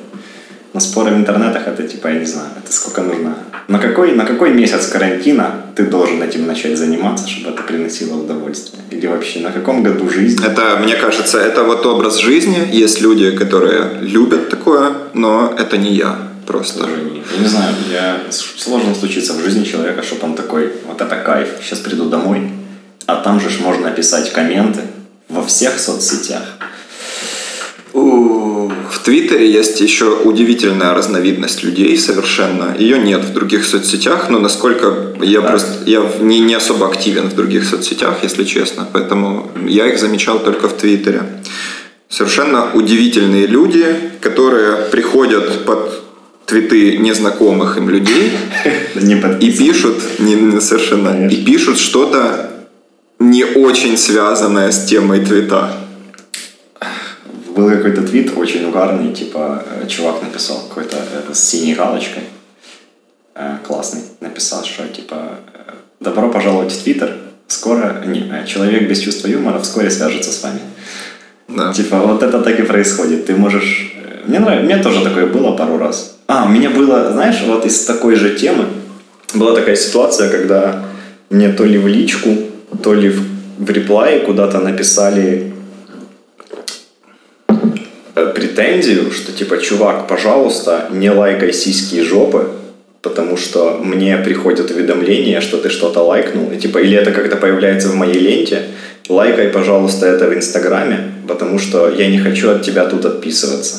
[0.75, 3.37] Но споры в интернетах это типа, я не знаю, это сколько нужно.
[3.69, 8.83] На какой, на какой месяц карантина ты должен этим начать заниматься, чтобы это приносило удовольствие?
[8.91, 10.45] Или вообще на каком году жизни?
[10.45, 12.67] Это, мне кажется, это вот образ жизни.
[12.73, 16.79] Есть люди, которые любят такое, но это не я просто.
[16.83, 20.99] Тоже не, я не знаю, я, сложно случиться в жизни человека, чтобы он такой, вот
[20.99, 22.51] это кайф, сейчас приду домой,
[23.05, 24.81] а там же можно писать комменты
[25.29, 26.43] во всех соцсетях.
[29.05, 32.75] В Твиттере есть еще удивительная разновидность людей совершенно.
[32.75, 35.49] Ее нет в других соцсетях, но насколько я да.
[35.49, 38.87] просто я не, не особо активен в других соцсетях, если честно.
[38.91, 41.21] Поэтому я их замечал только в Твиттере.
[42.09, 43.85] Совершенно удивительные люди,
[44.21, 46.01] которые приходят под
[46.47, 48.31] твиты незнакомых им людей
[48.95, 52.49] и пишут не, совершенно и пишут что-то
[53.19, 55.84] не очень связанное с темой твита.
[57.55, 62.23] Был какой-то твит очень угарный, типа э, чувак написал какой-то э, с синей галочкой,
[63.33, 65.39] э, классный, написал, что типа
[66.01, 67.15] «Добро пожаловать в Твиттер,
[67.47, 70.59] скоро, не, человек без чувства юмора вскоре свяжется с вами».
[71.47, 71.71] Да.
[71.71, 73.27] Типа вот это так и происходит.
[73.27, 73.95] Ты можешь...
[74.25, 76.17] Мне нравится, мне тоже такое было пару раз.
[76.27, 78.65] А, у меня было, знаешь, вот из такой же темы
[79.33, 80.83] была такая ситуация, когда
[81.29, 82.29] мне то ли в личку,
[82.83, 83.21] то ли в,
[83.59, 85.54] в реплае куда-то написали
[88.15, 92.49] претензию, что типа, чувак, пожалуйста, не лайкай сиськи и жопы,
[93.01, 97.89] потому что мне приходят уведомления, что ты что-то лайкнул, и, типа, или это как-то появляется
[97.89, 98.63] в моей ленте,
[99.09, 103.75] лайкай, пожалуйста, это в Инстаграме, потому что я не хочу от тебя тут отписываться.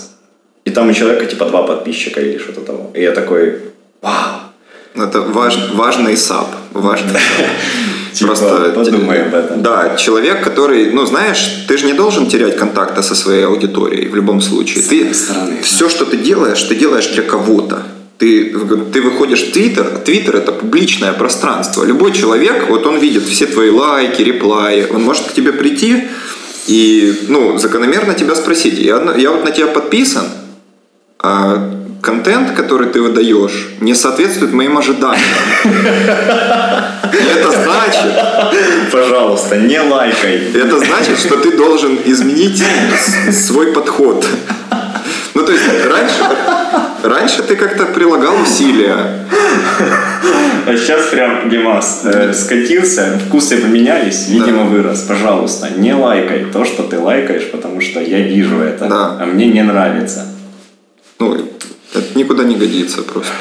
[0.64, 2.90] И там у человека типа два подписчика или что-то того.
[2.94, 3.60] И я такой,
[4.02, 4.45] вау.
[4.96, 6.54] Это важ, важный сап.
[6.72, 7.20] Важный сап.
[8.12, 9.62] Типа, Просто подумай об этом.
[9.62, 14.14] Да, человек, который, ну знаешь, ты же не должен терять контакта со своей аудиторией в
[14.14, 14.82] любом случае.
[14.82, 15.90] С ты стороны, все, да.
[15.90, 17.82] что ты делаешь, ты делаешь для кого-то.
[18.16, 18.54] Ты,
[18.92, 21.84] ты выходишь в Твиттер, Твиттер это публичное пространство.
[21.84, 26.04] Любой человек, вот он видит все твои лайки, реплаи, он может к тебе прийти
[26.66, 30.24] и, ну, закономерно тебя спросить, я, я вот на тебя подписан,
[31.18, 35.26] а контент, который ты выдаешь, не соответствует моим ожиданиям.
[37.02, 38.92] Это значит...
[38.92, 40.52] Пожалуйста, не лайкай.
[40.54, 42.62] Это значит, что ты должен изменить
[43.32, 44.24] свой подход.
[45.34, 46.22] Ну, то есть, раньше,
[47.02, 49.26] раньше ты как-то прилагал усилия.
[50.66, 54.70] А сейчас прям, Димас, э, скатился, вкусы поменялись, видимо, да.
[54.70, 55.00] вырос.
[55.02, 59.16] Пожалуйста, не лайкай то, что ты лайкаешь, потому что я вижу это, да.
[59.20, 60.26] а мне не нравится.
[61.18, 61.55] Ну,
[61.98, 63.32] это никуда не годится просто.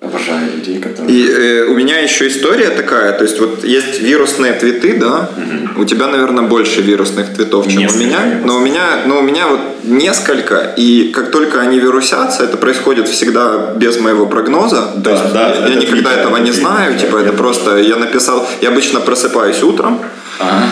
[0.00, 1.10] Обожаю людей, которые...
[1.12, 5.28] И э, у меня еще история такая, то есть вот есть вирусные твиты, да,
[5.76, 9.18] у тебя, наверное, больше вирусных твитов, чем Несколько, у меня, я но у меня, но
[9.18, 14.92] у меня вот несколько, и как только они вирусятся, это происходит всегда без моего прогноза,
[14.96, 17.22] Да, есть да, я, я это никогда Твиттер, этого это не знаю, я- типа я
[17.24, 20.00] это просто, я написал, я обычно просыпаюсь утром,
[20.38, 20.68] Ага.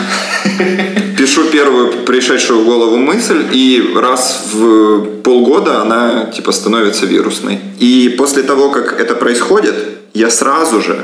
[1.27, 7.59] Пишу первую пришедшую в голову мысль, и раз в полгода она типа становится вирусной.
[7.79, 9.75] И после того, как это происходит,
[10.13, 11.03] я сразу же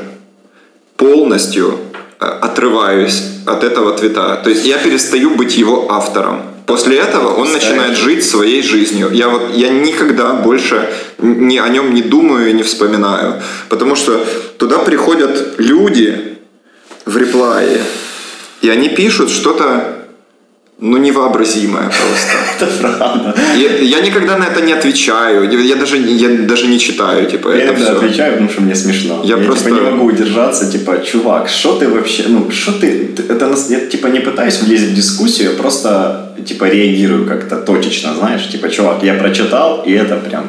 [0.95, 1.77] полностью
[2.21, 4.39] э, отрываюсь от этого твита.
[4.41, 6.41] То есть я перестаю быть его автором.
[6.65, 9.09] После этого он начинает жить своей жизнью.
[9.11, 13.41] Я вот я никогда больше не, о нем не думаю и не вспоминаю.
[13.67, 14.25] Потому что
[14.57, 16.37] туда приходят люди
[17.05, 17.81] в реплае,
[18.61, 20.02] и они пишут что-то
[20.83, 22.33] ну, невообразимое просто.
[22.59, 23.33] Это правда.
[23.57, 25.49] Я, я никогда на это не отвечаю.
[25.51, 27.91] Я, я даже, я даже не читаю, типа, Я это все.
[27.91, 29.21] отвечаю, потому что мне смешно.
[29.23, 33.05] Я Я, просто- типа не могу удержаться, типа, чувак, что ты вообще, ну, что ты,
[33.15, 37.55] ты- это, нас- я, типа, не пытаюсь влезть в дискуссию, я просто, типа, реагирую как-то
[37.55, 40.43] точечно, знаешь, типа, чувак, я прочитал, и это прям,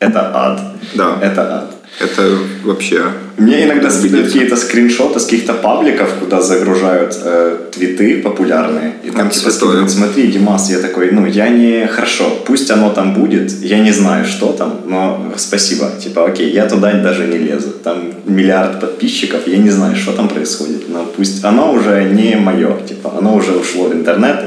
[0.00, 0.60] это ад.
[0.94, 1.18] Да.
[1.22, 1.74] Это ад.
[2.00, 3.04] Это вообще...
[3.36, 8.94] Мне иногда скидывают какие-то скриншоты с каких-то пабликов, куда загружают э, твиты популярные.
[9.04, 11.86] И там Это типа скидывают, смотри, Димас, я такой, ну, я не...
[11.86, 15.90] Хорошо, пусть оно там будет, я не знаю, что там, но спасибо.
[16.02, 17.70] Типа, окей, я туда даже не лезу.
[17.70, 20.88] Там миллиард подписчиков, я не знаю, что там происходит.
[20.88, 24.40] Но пусть оно уже не мое, типа, оно уже ушло в интернет.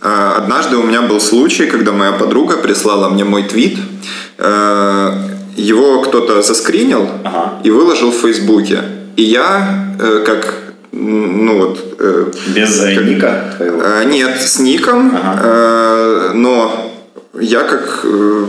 [0.00, 3.78] А, Однажды у меня был случай, когда моя подруга прислала мне мой твит.
[5.56, 7.60] Его кто-то заскринил Ага.
[7.64, 8.80] и выложил в Фейсбуке.
[9.16, 10.54] И я, э, как,
[10.92, 11.96] ну вот...
[11.98, 13.80] э, Без э, ника твоего.
[13.82, 15.40] Э, Нет, с ником, Ага.
[15.42, 16.92] э, но
[17.40, 18.44] я как, э,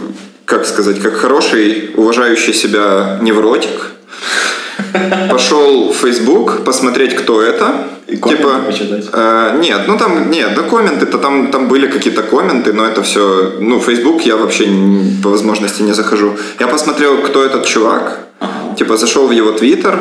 [0.46, 3.92] как сказать, как хороший, уважающий себя невротик,
[5.30, 7.88] пошел в Facebook посмотреть, кто это.
[8.08, 8.16] И
[8.68, 9.06] почитать?
[9.12, 13.54] э, нет, ну там, нет, да комменты-то там, там были какие-то комменты, но это все,
[13.60, 14.66] ну, Facebook я вообще
[15.24, 16.32] по возможности не захожу.
[16.60, 18.76] Я посмотрел, кто этот чувак, Ага.
[18.78, 20.00] типа зашел в его Твиттер,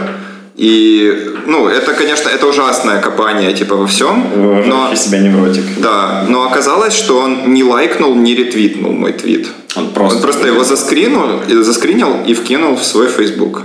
[0.55, 1.13] и,
[1.47, 4.51] ну, это, конечно, это ужасное копание, типа, во всем, но...
[4.51, 5.65] Уважающий себя невротик.
[5.79, 9.49] Да, но оказалось, что он не лайкнул, не ретвитнул мой твит.
[9.77, 10.17] Он просто...
[10.17, 13.63] Он просто его заскринул, и- заскринил и вкинул в свой Facebook.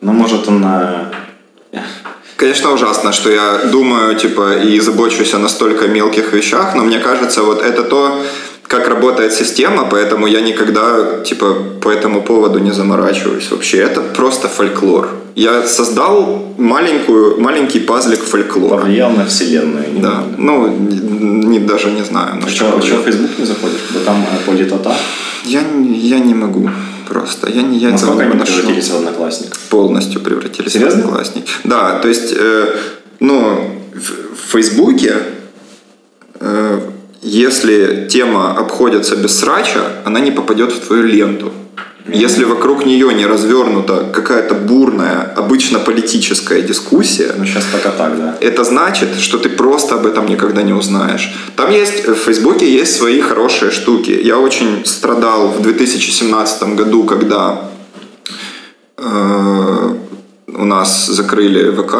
[0.00, 0.64] Ну, может, он...
[0.64, 1.80] э,
[2.36, 7.42] Конечно, ужасно, что я думаю, типа, и забочусь о настолько мелких вещах, но мне кажется,
[7.42, 8.22] вот это то,
[8.68, 13.50] как работает система, поэтому я никогда, типа, по этому поводу не заморачиваюсь.
[13.50, 15.08] Вообще, это просто фольклор.
[15.34, 18.80] Я создал маленькую, маленький пазлик фольклора.
[18.80, 19.92] повлиял на вселенную.
[19.94, 22.36] не Да, ну, не, даже не знаю.
[22.36, 23.80] на А что что, в Facebook не заходишь?
[23.92, 24.94] Бо там э, политота.
[25.44, 26.70] Я, я не могу
[27.08, 27.50] просто.
[27.50, 28.52] Я, не, я этого Насколько они выношу.
[28.52, 29.58] превратились в одноклассников?
[29.70, 31.00] Полностью превратились Серьезно?
[31.00, 31.44] в одноклассник.
[31.64, 32.76] Да, то есть, э,
[33.20, 35.16] ну, в, в Фейсбуке,
[36.40, 36.80] э,
[37.22, 41.52] если тема обходится без срача, она не попадет в твою ленту.
[42.08, 48.36] Если вокруг нее не развернута какая-то бурная, обычно политическая дискуссия, Ну, сейчас пока так, да.
[48.40, 51.32] это значит, что ты просто об этом никогда не узнаешь.
[51.56, 54.20] Там есть, в Фейсбуке есть свои хорошие штуки.
[54.22, 57.70] Я очень страдал в 2017 году, когда
[58.98, 59.94] э,
[60.46, 61.94] у нас закрыли ВК,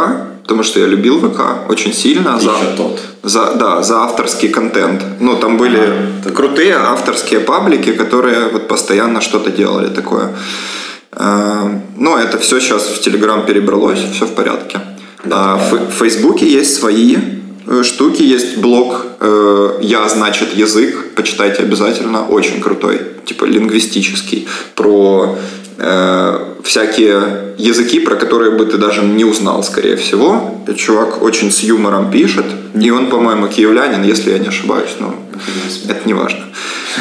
[0.47, 2.37] потому что я любил ВК очень сильно.
[2.39, 3.01] Еще тот.
[3.25, 5.03] за, да, за авторский контент.
[5.21, 5.81] Ну, там были
[6.25, 10.29] А, крутые авторские паблики, которые вот постоянно что-то делали такое.
[11.13, 14.79] Э, Ну, это все сейчас в Телеграм перебралось, все в порядке.
[15.31, 17.17] А в в Фейсбуке есть свои
[17.67, 25.37] э, штуки, есть блог э, «Я, значит, язык», почитайте обязательно, очень крутой, типа лингвистический, про
[25.79, 30.63] э, всякие языки, про которые бы ты даже не узнал, скорее всего.
[30.77, 35.15] Чувак очень с юмором пишет, и он, по-моему, киевлянин, если я не ошибаюсь, но
[35.89, 36.41] это не важно.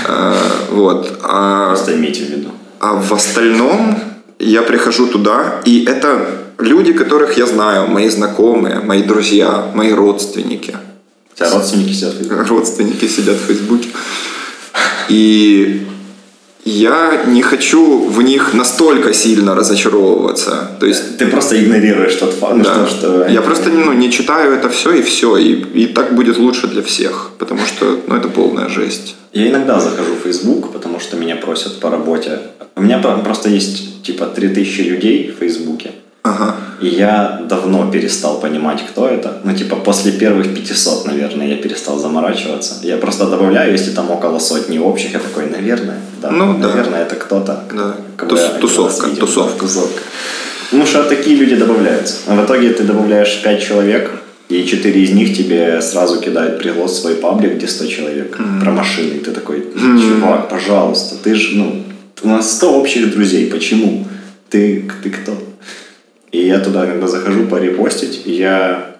[0.07, 0.33] Э,
[0.71, 1.19] Вот.
[1.23, 2.49] А- Просто имейте в виду.
[2.79, 3.97] а в остальном
[4.39, 6.25] я прихожу туда, и это
[6.59, 10.75] люди, которых я знаю, мои знакомые, мои друзья, мои родственники.
[11.33, 12.41] У тебя родственники сидят в Фейсбуке?
[12.49, 13.89] Родственники сидят в Фейсбуке.
[15.09, 15.85] И
[16.65, 20.71] я не хочу в них настолько сильно разочаровываться.
[20.79, 22.87] То есть Ты просто игнорируешь тот факт, да.
[22.87, 25.53] что, что Я просто ну, не читаю это все и все, и,
[25.83, 29.15] и так будет лучше для всех, потому что ну, это полная жесть.
[29.31, 32.39] Я иногда захожу в Facebook, потому что меня просят по работе.
[32.75, 35.91] У меня про- просто есть типа 3000 людей в Фейсбуке.
[36.23, 36.55] Ага.
[36.81, 39.41] И я давно перестал понимать, кто это.
[39.43, 42.79] Ну, типа, после первых 500, наверное, я перестал заморачиваться.
[42.81, 46.31] Я просто добавляю, если там около сотни общих, я такой, наверное, да.
[46.31, 46.67] Ну, да.
[46.69, 47.63] Наверное, это кто-то.
[47.73, 47.95] Да.
[48.17, 49.25] Тус- один тусовка, видел.
[49.25, 49.53] тусовка.
[49.53, 50.01] Да, тусовка.
[50.71, 52.17] Ну что, такие люди добавляются.
[52.27, 54.11] А в итоге ты добавляешь 5 человек,
[54.49, 58.71] и 4 из них тебе сразу кидают приглас в свой паблик, где 100 человек про
[58.71, 59.15] машины.
[59.15, 61.83] И ты такой, чувак, пожалуйста, ты же, ну,
[62.23, 64.07] у нас 100 общих друзей, почему?
[64.49, 65.37] Ты, ты кто?
[66.31, 68.94] И я туда, когда захожу порепостить, я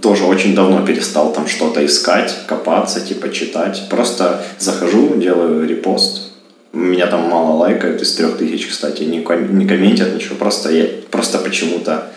[0.00, 3.86] тоже очень давно перестал там что-то искать, копаться, типа читать.
[3.90, 6.32] Просто захожу, делаю репост.
[6.72, 10.36] Меня там мало лайкают из трех тысяч, кстати, не, ком- не комментят ничего.
[10.36, 12.10] Просто я просто почему-то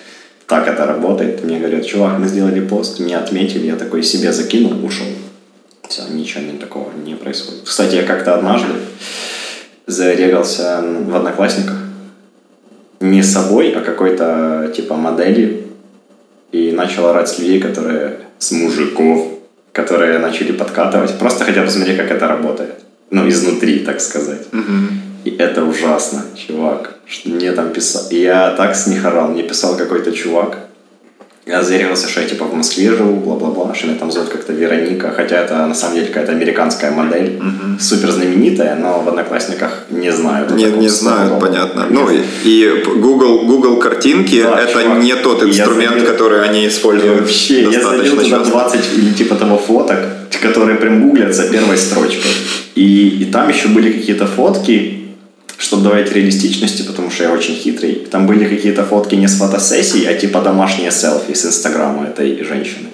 [0.48, 1.44] так это работает.
[1.44, 5.08] Мне говорят, чувак, мы сделали пост, меня отметили, я такой себе закинул, ушел.
[5.90, 7.64] Все, ничего не такого не происходит.
[7.66, 8.74] Кстати, я как-то однажды
[9.88, 11.78] зарегался в Одноклассниках.
[13.00, 15.64] Не собой, а какой-то типа моделью
[16.54, 19.28] и начал орать с людей, которые с мужиков,
[19.74, 21.18] которые начали подкатывать.
[21.18, 22.76] Просто хотел посмотреть, как это работает.
[23.10, 24.47] Ну, изнутри, так сказать.
[25.26, 26.99] И это ужасно, чувак.
[27.06, 28.04] Что мне там писал.
[28.12, 29.30] Я так с них орал.
[29.30, 30.58] Мне писал какой-то чувак.
[31.46, 35.12] Я зарегался, что я типа в Москве живу, бла-бла-бла, что меня там зовут как-то Вероника,
[35.12, 37.38] хотя это на самом деле какая-то американская модель,
[37.82, 40.52] супер знаменитая, но в Одноклассниках не знают.
[40.52, 41.41] Не, не знают, слове.
[41.41, 41.88] понятно.
[41.89, 45.04] Ну и, и Google, Google картинки Да, это чувак.
[45.04, 48.50] не тот инструмент, забил- который они используют вообще, я залил туда часто.
[48.52, 50.00] 20 или типа того фоток,
[50.41, 52.32] которые прям гуглятся первой строчкой.
[52.76, 55.03] И, и там еще были какие-то фотки,
[55.64, 58.05] чтобы добавить реалистичности, потому что я очень хитрый.
[58.11, 62.89] Там были какие-то фотки не с фотосессий, а типа домашние селфи с инстаграма этой женщины.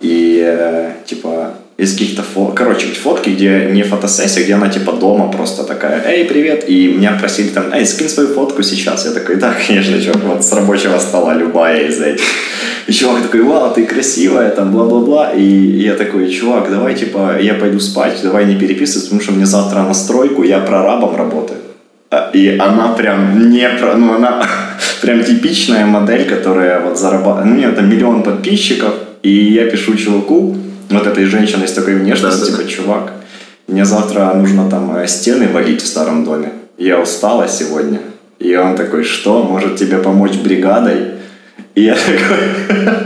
[0.00, 2.56] И э, типа из каких-то фото...
[2.56, 7.12] Короче, фотки, где не фотосессия, где она типа дома просто такая, эй, привет, и меня
[7.12, 9.06] просили там, эй, скинь свою фотку сейчас.
[9.06, 12.24] Я такой, да, конечно, чувак, вот с рабочего стола любая из этих.
[12.88, 15.32] И чувак такой, вау, ты красивая, там, бла-бла-бла.
[15.34, 19.46] И я такой, чувак, давай, типа, я пойду спать, давай не переписываться, потому что мне
[19.46, 21.60] завтра на стройку, я прорабом работаю.
[22.10, 24.42] А, И она прям не про, ну она
[25.02, 29.94] прям типичная модель, которая вот зарабатывает, ну у нее там миллион подписчиков, и я пишу
[29.96, 30.56] чуваку,
[30.90, 32.64] вот этой женщине с такой внешностью, Да-да-да.
[32.64, 33.12] типа, чувак,
[33.66, 38.00] мне завтра нужно там э, стены валить в старом доме, я устала сегодня.
[38.38, 41.14] И он такой, что, может тебе помочь бригадой?
[41.74, 42.96] И я такой,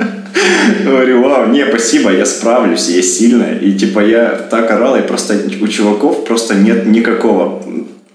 [0.84, 3.58] говорю, вау, не, спасибо, я справлюсь, я сильная.
[3.58, 7.62] И типа я так орал, и просто у чуваков просто нет никакого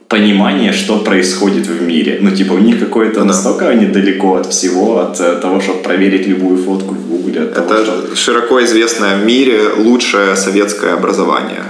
[0.07, 2.19] понимания, что происходит в мире.
[2.21, 3.25] Ну, типа, у них какое-то Да.
[3.25, 7.53] настолько они далеко от всего, от э, того, чтобы проверить любую фотку в Гугле, от
[7.53, 8.15] того, Это что...
[8.15, 11.63] широко известное в мире лучшее советское образование.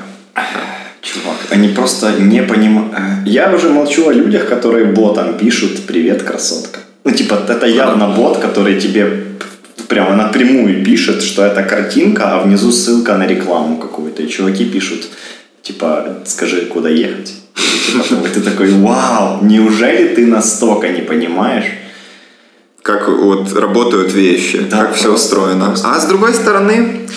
[1.02, 2.92] Чувак, они просто не понимают.
[3.26, 6.80] Я уже молчу о людях, которые ботом пишут «Привет, красотка».
[7.06, 9.24] Ну, типа, это явно бот, который тебе
[9.88, 14.22] прямо напрямую пишет, что это картинка, а внизу ссылка на рекламу какую-то.
[14.24, 15.08] И чуваки пишут,
[15.62, 17.34] типа, скажи, куда ехать.
[17.58, 21.66] И ты такой, вау, неужели ты настолько не понимаешь?
[22.82, 25.68] Как вот работают вещи, Да, как все устроено.
[25.68, 25.92] просто.
[25.94, 27.08] А с другой стороны,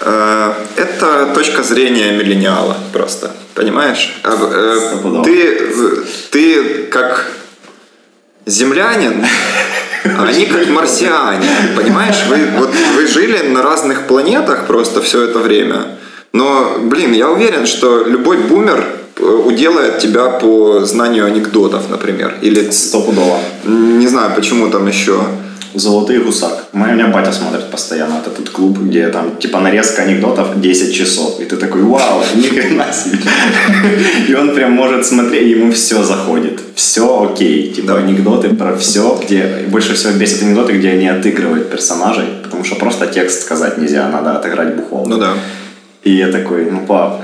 [0.00, 3.30] э, это точка зрения миллениала просто.
[3.54, 4.12] Понимаешь?
[4.24, 5.72] А, э, ты,
[6.30, 7.26] ты как
[8.46, 9.24] землянин,
[10.04, 11.48] а они как марсиане.
[11.76, 12.24] Понимаешь?
[12.28, 15.98] Вы, вот, вы жили на разных планетах просто все это время.
[16.32, 18.84] Но, блин, я уверен, что любой бумер
[19.20, 22.34] уделает тебя по знанию анекдотов, например.
[22.42, 23.38] Или, Стопудово.
[23.64, 25.20] не знаю, почему там еще.
[25.72, 26.64] Золотый гусак.
[26.72, 30.92] Моя, у меня батя смотрит постоянно вот этот клуб, где там типа нарезка анекдотов 10
[30.92, 31.38] часов.
[31.40, 33.18] И ты такой, вау, ни хрена себе.
[34.28, 36.58] И он прям может смотреть, ему все заходит.
[36.74, 37.70] Все окей.
[37.70, 37.96] Типа Да.
[37.98, 43.06] анекдоты про все, где больше всего бесит анекдоты, где они отыгрывают персонажей, потому что просто
[43.06, 45.06] текст сказать нельзя, надо отыграть бухол.
[45.06, 45.34] Ну да.
[46.02, 47.22] И я такой, ну пап,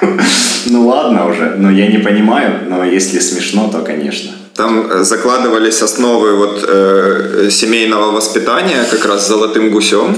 [0.70, 4.30] ну ладно уже, но я не понимаю, но если смешно, то конечно.
[4.54, 10.16] Там э, закладывались основы вот э, семейного воспитания как раз золотым гусем.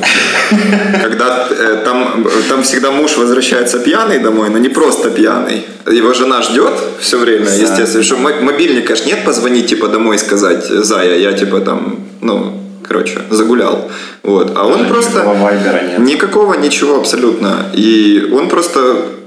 [1.02, 5.66] Когда э, там, там всегда муж возвращается пьяный домой, но не просто пьяный.
[5.86, 7.52] Его жена ждет все время, Да.
[7.52, 8.02] естественно.
[8.02, 12.62] Что мо- мобильник, конечно, нет позвонить типа домой и сказать, Зая, я типа там, ну,
[12.88, 13.90] короче, загулял.
[14.22, 14.52] Вот.
[14.56, 15.18] А он Даже просто...
[15.18, 15.50] никакого.
[15.98, 17.66] Никакого ничего абсолютно.
[17.74, 18.80] И он просто,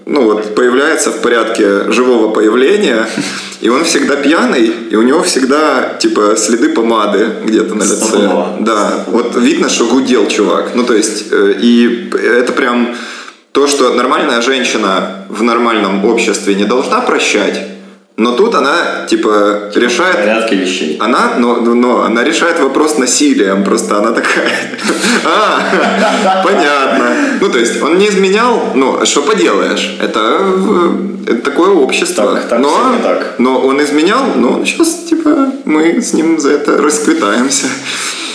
[0.05, 3.07] ну вот, появляется в порядке живого появления,
[3.61, 7.95] и он всегда пьяный, и у него всегда, типа, следы помады где-то на лице.
[7.95, 8.57] Стопудово.
[8.59, 10.71] Да, вот видно, что гудел чувак.
[10.75, 12.95] Ну, то есть, э, и это прям
[13.53, 17.72] то, что нормальная женщина в нормальном обществе не должна прощать,
[18.15, 20.97] но тут она, типа, решает порядке вещей.
[20.99, 24.51] она, но, но- она решает вопрос насилием, просто она такая,
[25.25, 27.15] а, понятно.
[27.41, 32.35] Ну, то есть, он не изменял, ну, что поделаешь, это, э, это такое общество.
[32.35, 33.35] Так, так, но, так.
[33.39, 37.65] но он изменял, но сейчас, типа, мы с ним за это расквитаемся.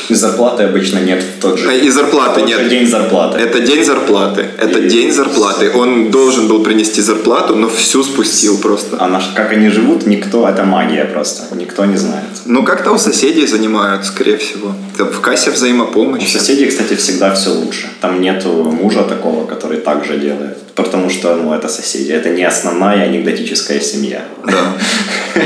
[0.09, 2.61] И зарплаты обычно нет в тот же, А, И зарплаты тот нет.
[2.61, 3.39] же день зарплаты.
[3.39, 4.47] Это день зарплаты.
[4.59, 5.71] Это И- день зарплаты.
[5.75, 8.97] Он должен был принести зарплату, но всю спустил просто.
[9.01, 12.25] А наш, как они живут, никто, это магия просто, никто не знает.
[12.47, 14.73] Ну, как-то у соседей занимают, скорее всего.
[14.99, 16.27] В кассе У взаимопомощи.
[16.39, 17.89] соседей, кстати, всегда все лучше.
[18.01, 20.59] Там нету мужа такого, который так же делает.
[20.83, 22.13] Потому что, ну, это соседи.
[22.13, 24.25] Это не основная анекдотическая семья.
[24.47, 24.75] Да.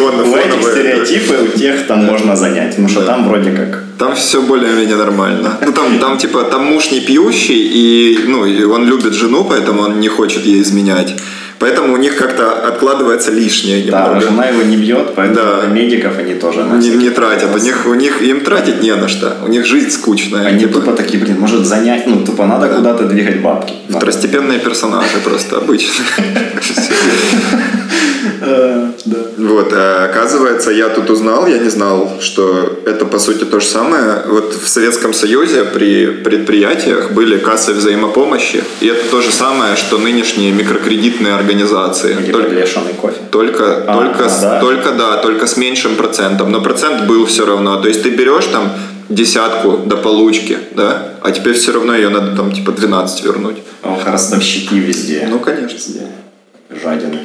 [0.00, 2.70] У этих стереотипы у тех там можно занять.
[2.70, 5.58] Потому что там вроде как Там все более-менее нормально.
[5.66, 9.82] Ну, там, там, типа, там муж не пьющий, и, ну, и он любит жену, поэтому
[9.82, 11.14] он не хочет ей изменять.
[11.58, 14.20] Поэтому у них как-то откладывается лишнее Да, немного.
[14.20, 15.66] жена его не бьет, поэтому Да.
[15.66, 17.54] медиков они тоже не, не тратят.
[17.54, 19.36] У них, у них им тратить не на что.
[19.44, 20.46] У них жизнь скучная.
[20.46, 23.74] Они типа, тупо такие, блин, может занять, ну тупо надо куда-то двигать бабки.
[23.88, 26.04] Второстепенные персонажи просто обычно.
[29.68, 33.66] Вот, а оказывается, я тут узнал, я не знал, что это по сути то же
[33.66, 34.22] самое.
[34.26, 39.98] Вот в Советском Союзе при предприятиях были кассы взаимопомощи, и это то же самое, что
[39.98, 42.14] нынешние микрокредитные организации.
[42.14, 43.16] Типа Только, лешеный кофе.
[43.30, 44.60] только, А, только, а, да?
[44.60, 46.50] только, да, только с меньшим процентом.
[46.50, 47.76] Но процент был все равно.
[47.82, 48.72] То есть ты берешь там
[49.10, 53.56] десятку до получки, да, а теперь все равно ее надо там типа 12 вернуть.
[53.82, 55.28] Ох, ростовщики везде.
[55.30, 55.76] Ну, конечно.
[55.76, 56.06] Везде.
[56.70, 57.18] Жадины.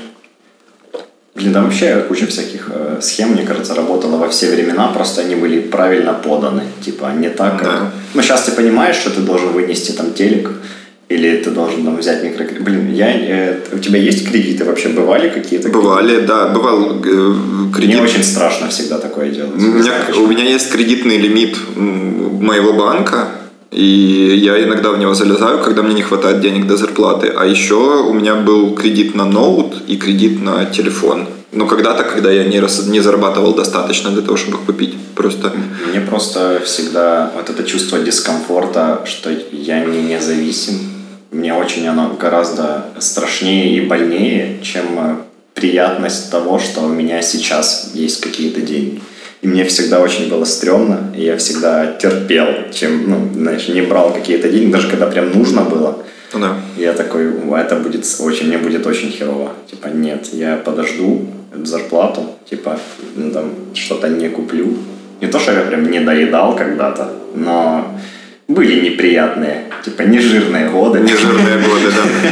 [1.35, 5.33] Блин, да вообще куча всяких э, схем, мне кажется, работала во все времена, просто они
[5.33, 6.61] были правильно поданы.
[6.85, 7.67] Типа, не так, как...
[7.67, 7.91] Да.
[8.13, 10.51] Ну, сейчас ты понимаешь, что ты должен вынести там телек,
[11.09, 12.63] или ты должен там взять микрокредит.
[12.63, 14.89] Блин, я, э, у тебя есть кредиты вообще?
[14.89, 15.69] Бывали какие-то?
[15.69, 17.35] Бывали, да, бывал э,
[17.73, 17.95] кредит.
[17.95, 19.55] Мне очень страшно всегда такое делать.
[19.55, 23.29] У меня, у меня есть кредитный лимит моего банка,
[23.73, 27.33] и я иногда в него залезаю, когда мне не хватает денег до зарплаты.
[27.35, 31.27] А еще у меня был кредит на ноут и кредит на телефон.
[31.51, 34.95] Ну, когда-то, когда я не, рас- не зарабатывал достаточно для того, чтобы их купить.
[35.15, 35.51] Просто
[35.89, 40.75] Мне просто всегда вот это чувство дискомфорта, что я не независим,
[41.31, 45.15] мне очень оно гораздо страшнее и больнее, чем э,
[45.53, 49.01] приятность того, что у меня сейчас есть какие-то деньги.
[49.43, 54.13] И мне всегда очень было стрёмно, и я всегда терпел, чем, ну, знаешь, не брал
[54.13, 55.97] какие-то деньги, даже когда прям нужно было.
[56.33, 56.55] ну да.
[56.77, 59.51] Я такой, «О, это будет очень, мне будет очень херово.
[59.69, 61.27] Типа, нет, я подожду
[61.61, 62.79] зарплату, типа,
[63.17, 64.77] ну, там, что-то не куплю.
[65.19, 67.85] Не то, что я прям не доедал когда-то, но
[68.47, 70.99] были неприятные, типа, нежирные годы.
[70.99, 72.29] Нежирные годы, да.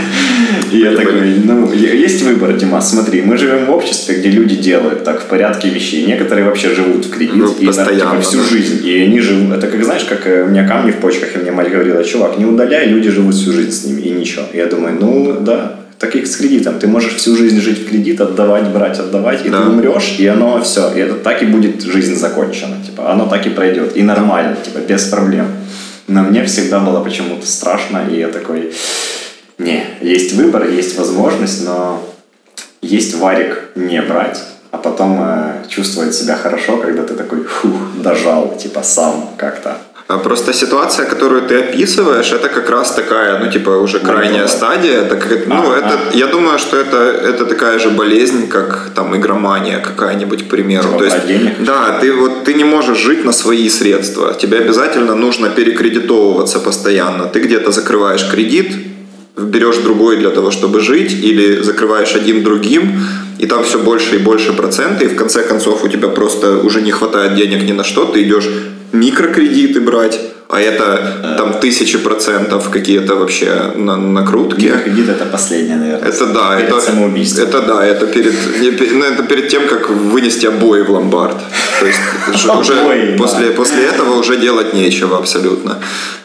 [0.71, 5.03] И я такой, ну, есть выбор, Дима, смотри, мы живем в обществе, где люди делают
[5.03, 6.05] так в порядке вещей.
[6.05, 8.43] Некоторые вообще живут в кредит Ну, и типа, постоянно, всю да.
[8.43, 8.85] жизнь.
[8.87, 11.51] И они живут, это как, знаешь, как э, у меня камни в почках, и мне
[11.51, 14.43] мать говорила, чувак, не удаляй, люди живут всю жизнь с ними, и ничего.
[14.53, 16.79] И я думаю, ну, да, так и с кредитом.
[16.79, 19.61] Ты можешь всю жизнь жить в кредит, отдавать, брать, отдавать, и Да.
[19.61, 22.75] ты умрешь, и оно все, и это так и будет жизнь закончена.
[22.85, 25.45] Типа, оно так и пройдет, и нормально, типа, без проблем.
[26.11, 28.73] Но мне всегда было почему-то страшно, и я такой,
[29.57, 32.03] не, есть выбор, есть возможность, но
[32.81, 38.57] есть варик не брать, а потом э, чувствовать себя хорошо, когда ты такой, фух, дожал,
[38.57, 39.77] типа сам как-то.
[40.13, 45.03] А Просто ситуация, которую ты описываешь, это как раз такая, ну, типа, уже крайняя стадия.
[45.03, 49.79] Так, ну, А, это, я думаю, что это, это такая же болезнь, как там игромания
[49.79, 50.83] какая-нибудь, к примеру.
[50.83, 51.53] Типа То есть, денег?
[51.59, 54.33] да, ты вот ты не можешь жить на свои средства.
[54.33, 57.25] Тебе обязательно нужно перекредитовываться постоянно.
[57.25, 58.75] Ты где-то закрываешь кредит,
[59.37, 62.99] берешь другой для того, чтобы жить, или закрываешь один другим,
[63.39, 66.81] и там все больше и больше проценты, и в конце концов у тебя просто уже
[66.81, 68.49] не хватает денег ни на что, ты идешь
[68.91, 70.19] микрокредиты брать,
[70.51, 74.71] а это там тысячи процентов какие-то вообще на- накрутки.
[74.83, 76.09] Кредит это последнее, наверное.
[76.09, 77.47] Это да, перед это, самоубийством.
[77.47, 78.33] это да, это перед,
[78.93, 81.37] ну, это перед тем, как вынести обои в ломбард.
[81.79, 81.99] То есть
[82.59, 85.79] уже- после, после этого уже делать нечего абсолютно.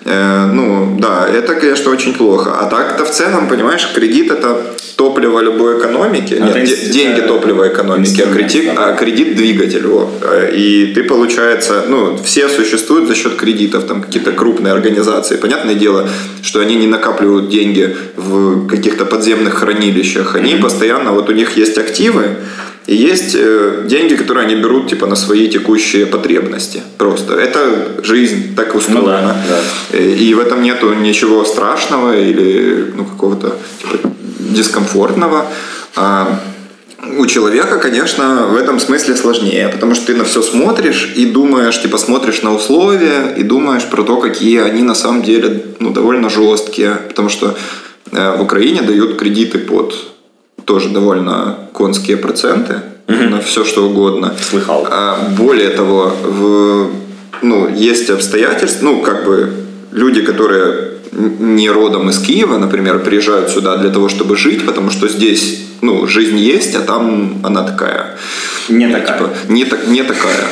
[0.05, 2.51] Э, ну да, это, конечно, очень плохо.
[2.61, 4.57] А так-то в целом, понимаешь, кредит это
[4.97, 6.37] топливо любой экономики.
[6.41, 9.85] Ну, Нет, деньги топливо экономики, а кредит, а кредит двигатель.
[10.23, 15.37] Э, И ты, получается, ну, все существуют за счет кредитов, там какие-то крупные организации.
[15.37, 16.09] Понятное дело,
[16.43, 20.37] что они не накапливают деньги в каких-то подземных хранилищах.
[20.37, 22.23] Они постоянно, вот у них есть активы,
[22.87, 26.83] и есть э, деньги, которые они берут типа на свои текущие потребности.
[26.99, 27.35] Просто.
[27.35, 27.61] Это
[28.03, 29.03] жизнь так устроена.
[29.03, 29.61] Ну да,
[29.93, 33.99] Э, И в этом нету ничего страшного или ну, какого-то типа,
[34.39, 35.45] дискомфортного.
[37.19, 41.81] У человека, конечно, в этом смысле сложнее, потому что ты на все смотришь и думаешь,
[41.81, 46.29] типа смотришь на условия и думаешь про то, какие они на самом деле ну, довольно
[46.31, 47.57] жесткие, потому что
[48.13, 49.95] Э, в Украине дают кредиты под
[50.65, 54.35] тоже довольно конские проценты на все что угодно.
[54.41, 54.87] Слыхал.
[54.91, 56.91] А, Более того, в,
[57.43, 59.53] ну, есть обстоятельства, ну, как бы
[59.93, 65.09] люди, которые не родом из Киева, например, приезжают сюда для того, чтобы жить, потому что
[65.09, 68.17] здесь, ну, жизнь есть, а там она такая.
[68.69, 69.19] Не такая.
[69.19, 70.45] Типа, не, так, не такая.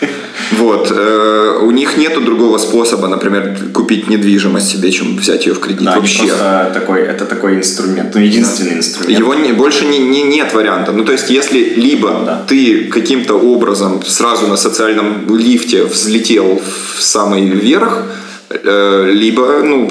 [0.52, 0.92] Вот.
[0.94, 5.82] э, У них нету другого способа, например, купить недвижимость себе, чем взять ее в кредит
[5.84, 6.18] Да, вообще.
[6.26, 9.18] просто такой, это такой инструмент, ну, единственный инструмент.
[9.18, 10.92] Его не, больше не, не- нет варианта.
[10.92, 12.42] Ну, то есть, если либо Да.
[12.46, 16.60] ты каким-то образом сразу на социальном лифте взлетел
[16.96, 18.02] в самый верх,
[18.50, 19.88] либо, ну,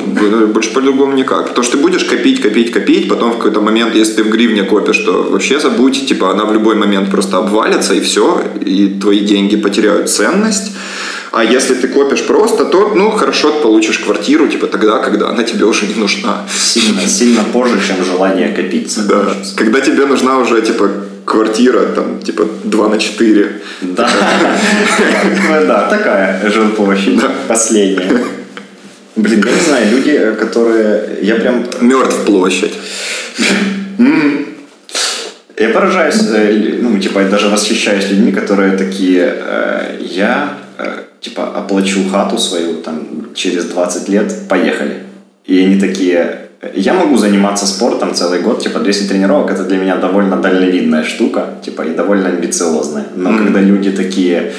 [0.48, 1.48] больше по-другому никак.
[1.48, 4.64] Потому что ты будешь копить, копить, копить, потом в какой-то момент, если ты в гривне
[4.64, 9.20] копишь, то вообще забудь, типа, она в любой момент просто обвалится, и все, и твои
[9.20, 10.72] деньги потеряют ценность.
[11.32, 15.44] А если ты копишь просто, то, ну, хорошо, ты получишь квартиру, типа, тогда, когда она
[15.44, 16.46] тебе уже не нужна.
[16.56, 18.96] Сильно, сильно позже, чем желание копить.
[19.08, 19.56] Да, закончится.
[19.56, 20.92] когда тебе нужна уже, типа,
[21.26, 23.62] квартира, там, типа, 2 на 4.
[23.82, 24.10] Да,
[25.68, 28.43] да, такая жилплощадь, последняя.
[29.16, 31.20] Блин, я не знаю, люди, э, которые...
[31.22, 31.66] Я прям...
[31.82, 32.74] Мертв площадь.
[35.64, 41.44] Я поражаюсь, э, ну, типа, я даже восхищаюсь людьми, которые такие, э, я, э, типа,
[41.56, 45.04] оплачу хату свою, там, через 20 лет, поехали.
[45.46, 49.96] И они такие, я могу заниматься спортом целый год, типа, 200 тренировок, это для меня
[49.98, 53.06] довольно дальновидная штука, типа, и довольно амбициозная.
[53.16, 54.54] Но когда люди такие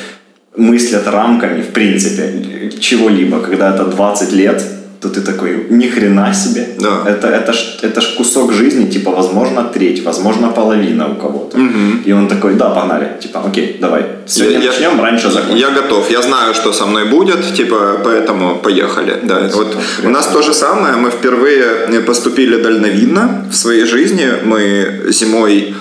[0.56, 4.62] мыслят рамками, в принципе, чего-либо, когда это 20 лет,
[5.00, 6.66] то ты такой, ни хрена себе.
[6.78, 7.02] Да.
[7.06, 11.58] Это, это, ж, это ж кусок жизни, типа, возможно, треть, возможно, половина у кого-то.
[12.06, 13.08] И он такой, да, погнали.
[13.20, 14.02] Типа, окей, давай.
[14.26, 15.56] Сегодня Я- я- начнем, раньше закончим.
[15.56, 19.18] Я готов, я знаю, что со мной будет, типа, поэтому поехали.
[19.22, 24.26] Да, вот у нас то же самое, мы впервые поступили дальновидно в своей жизни.
[24.44, 25.74] Мы зимой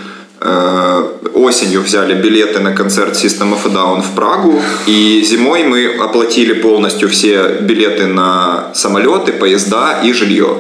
[1.34, 6.54] осенью взяли билеты на концерт System of a Down в Прагу, и зимой мы оплатили
[6.54, 10.58] полностью все билеты на самолеты, поезда и жилье.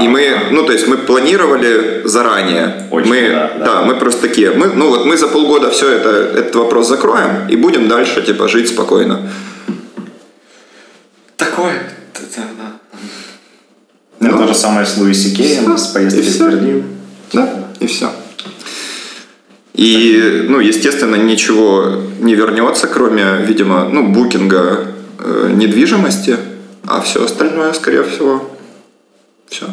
[0.00, 2.88] И мы, ну, то есть мы планировали заранее.
[2.90, 3.64] Очень, мы, да, да.
[3.64, 7.48] да, мы просто такие, мы, ну вот мы за полгода все это, этот вопрос закроем
[7.48, 9.30] и будем дальше, типа, жить спокойно.
[11.36, 11.74] Такое.
[12.12, 12.98] это, да.
[14.20, 16.40] Ну, Ну, то же самое с Луиси всё, с поездкой в.
[16.40, 16.84] Берлин.
[17.32, 17.48] Да,
[17.80, 18.10] и все.
[19.74, 24.86] И, ну, естественно, ничего не вернется, кроме, видимо, ну, букинга
[25.18, 26.36] э, недвижимости,
[26.86, 28.50] а все остальное, скорее всего,
[29.48, 29.66] все.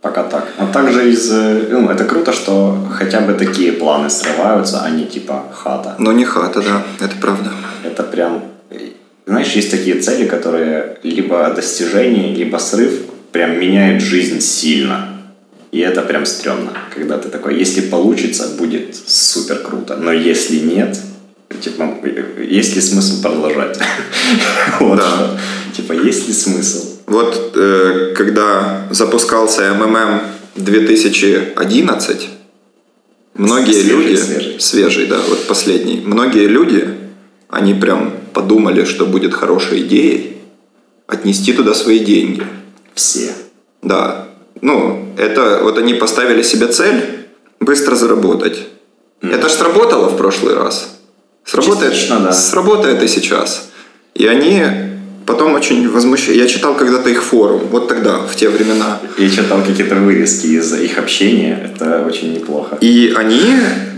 [0.00, 0.52] Пока так.
[0.58, 1.30] А также из...
[1.30, 5.94] э, Ну, это круто, что хотя бы такие планы срываются, а не типа хата.
[5.98, 7.50] Но не хата, да, это правда.
[7.84, 8.42] Это прям...
[9.26, 12.90] Знаешь, есть такие цели, которые либо достижение, либо срыв
[13.32, 15.13] прям меняют жизнь сильно.
[15.74, 20.96] И это прям стрёмно, когда ты такой, если получится, будет супер круто, но если нет,
[21.60, 21.82] типа,
[22.40, 23.76] есть ли смысл продолжать?
[24.80, 25.02] Вот Да.
[25.02, 25.38] что.
[25.76, 26.78] Типа, есть ли смысл?
[27.06, 30.20] Вот э, когда запускался МММ
[30.54, 32.28] 2011,
[33.34, 34.60] многие Свежий, люди, свежий.
[34.60, 36.88] свежий, да, вот последний, многие люди,
[37.48, 40.36] они прям подумали, что будет хорошей идеей
[41.08, 42.44] отнести туда свои деньги.
[42.94, 43.32] Все.
[43.82, 44.23] Да.
[44.64, 47.26] Ну, это вот они поставили себе цель
[47.60, 48.66] быстро заработать.
[49.20, 51.00] Это ж сработало в прошлый раз.
[51.44, 52.32] Сработает, Частично, да.
[52.32, 53.68] сработает и сейчас.
[54.14, 54.64] И они
[55.26, 56.38] потом очень возмущались.
[56.38, 59.00] Я читал когда-то их форум, вот тогда, в те времена.
[59.18, 62.78] Я читал какие-то вырезки из их общения, это очень неплохо.
[62.80, 63.44] И они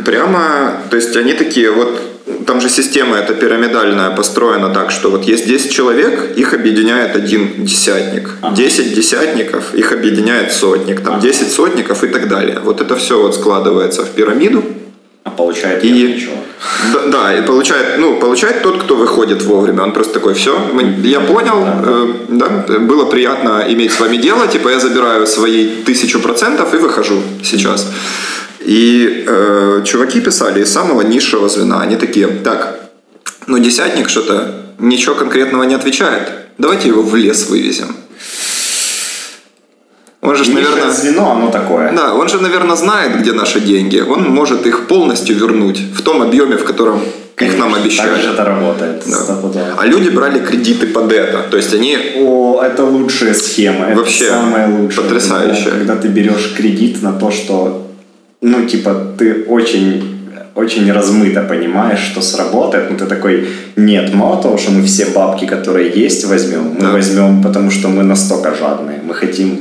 [0.05, 2.01] прямо, то есть они такие, вот
[2.47, 7.65] там же система эта пирамидальная построена так, что вот есть 10 человек, их объединяет один
[7.65, 8.31] десятник.
[8.43, 8.57] Ага.
[8.57, 11.23] 10 десятников, их объединяет сотник, там Ага.
[11.23, 12.59] 10 сотников и так далее.
[12.65, 14.65] Вот это все вот складывается в пирамиду.
[15.25, 16.39] А получает И- чувак.
[16.93, 19.83] Да, да, и получает, ну, получает тот, кто выходит вовремя.
[19.83, 20.57] Он просто такой, все,
[21.05, 21.83] я понял, Да.
[21.87, 26.77] э, да, было приятно иметь с вами дело, типа я забираю свои тысячу процентов и
[26.79, 27.87] выхожу сейчас.
[28.67, 32.81] И э, чуваки писали из самого низшего звена, они такие, так,
[33.47, 37.95] ну десятник что-то ничего конкретного не отвечает, давайте его в лес вывезем.
[40.21, 41.93] Он же, наверное, звено, оно такое.
[41.93, 44.01] да, он же, наверное, знает, где наши деньги.
[44.01, 47.01] Он может их полностью вернуть в том объеме, в котором
[47.39, 48.21] их нам Так обещали.
[48.21, 49.05] же это работает.
[49.07, 49.75] Да.
[49.79, 51.45] А люди брали кредиты под это.
[51.51, 53.87] То есть они О, это лучшая схема.
[53.87, 55.05] Это Вообще самая лучшая.
[55.05, 55.71] потрясающая.
[55.71, 57.86] Когда, когда ты берешь кредит на то, что,
[58.47, 60.13] ну, типа, ты очень
[60.55, 65.47] очень размыто понимаешь, что сработает, но ты такой, нет, мало того, что мы все бабки,
[65.47, 66.93] которые есть, возьмем, мы Да.
[66.93, 69.59] возьмем, потому что мы настолько жадные, мы хотим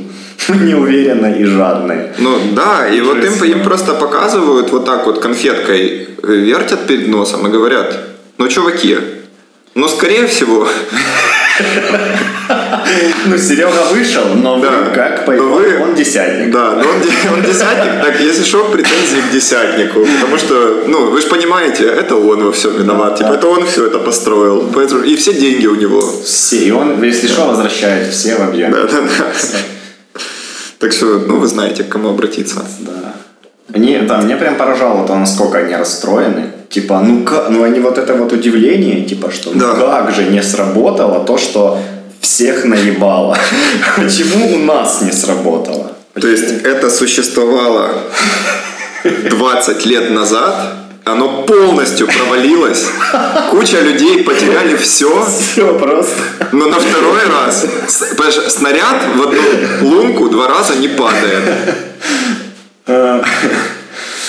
[0.48, 2.14] неуверенные и жадные.
[2.18, 7.08] Ну да, и вот им, им просто показывают вот так вот конфеткой, э, вертят перед
[7.08, 7.98] носом и говорят,
[8.38, 8.96] ну чуваки,
[9.74, 10.66] ну скорее всего
[13.26, 14.90] Ну, Серега вышел, но Да.
[14.94, 16.50] как по Но вы- он десятник.
[16.52, 20.06] Да, но он, де- он десятник, так если что, претензии к десятнику.
[20.20, 23.18] Потому что, ну, вы же понимаете, это он во всем виноват.
[23.18, 24.70] Типа, это он все это построил.
[24.74, 26.02] Поэтому, и все деньги у него.
[26.24, 28.72] Все, и он, если что, возвращает все в объеме.
[28.74, 29.26] Да, да, да.
[30.78, 32.56] Так что, ну, вы знаете, к кому обратиться.
[32.80, 33.14] Да.
[33.74, 36.50] Они, да, меня прям поражало то, насколько они расстроены.
[36.68, 39.74] Типа, ну как, ну они вот это вот удивление, типа, что ну Да.
[39.74, 41.78] как же не сработало то, что
[42.26, 43.38] всех наебало.
[43.96, 45.92] Почему у нас не сработало?
[46.20, 47.90] То есть это существовало
[49.04, 50.74] 20 лет назад,
[51.04, 52.86] оно полностью провалилось,
[53.50, 56.16] куча людей потеряли все, все просто.
[56.52, 57.64] но на второй раз
[58.48, 59.42] снаряд в одну
[59.82, 61.44] лунку два раза не падает.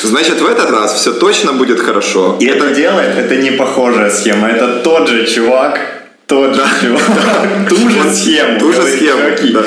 [0.03, 2.37] Значит, в этот раз все точно будет хорошо.
[2.39, 5.79] И это делает, это не похожая схема, это тот же чувак,
[6.30, 8.59] же чувак, ту же схему.
[8.59, 9.63] Ту же схему, «Чуваки, да.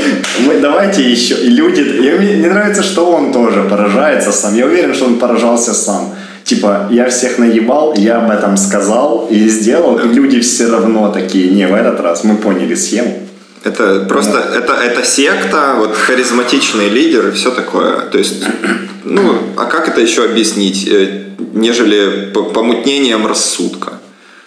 [0.46, 1.34] мы давайте еще.
[1.34, 4.54] И люди, и мне не нравится, что он тоже поражается сам.
[4.54, 6.14] Я уверен, что он поражался сам.
[6.44, 11.50] Типа, я всех наебал, я об этом сказал и сделал, и люди все равно такие,
[11.50, 13.28] не, в этот раз мы поняли схему.
[13.62, 18.00] Это просто, это, это секта, вот харизматичный лидер и все такое.
[18.10, 18.42] То есть,
[19.04, 23.92] ну, а как это еще объяснить, э, нежели по- помутнением рассудка?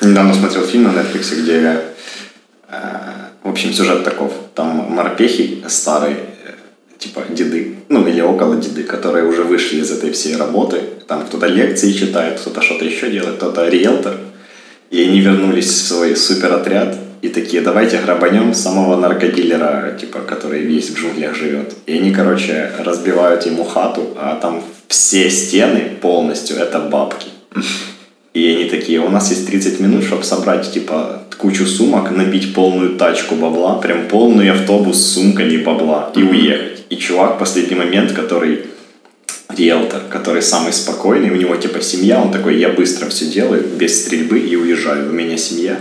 [0.01, 1.79] Недавно смотрел фильм на Netflix, где,
[3.43, 4.31] в общем, сюжет таков.
[4.55, 6.51] Там морпехи старые, э,
[6.97, 10.81] типа деды, ну или около деды, которые уже вышли из этой всей работы.
[11.07, 14.17] Там кто-то лекции читает, кто-то что-то еще делает, кто-то риэлтор.
[14.89, 20.89] И они вернулись в свой суперотряд и такие, давайте грабанем самого наркодилера, типа, который весь
[20.89, 21.73] в джунглях живет.
[21.85, 27.29] И они, короче, разбивают ему хату, а там все стены полностью это бабки.
[28.33, 32.95] И они такие, у нас есть 30 минут, чтобы собрать, типа, кучу сумок, набить полную
[32.95, 36.85] тачку бабла, прям полный автобус с сумками бабла и уехать.
[36.89, 38.61] И чувак в последний момент, который
[39.49, 44.05] риэлтор, который самый спокойный, у него типа семья, он такой, я быстро все делаю, без
[44.05, 45.77] стрельбы и уезжаю, у меня семья,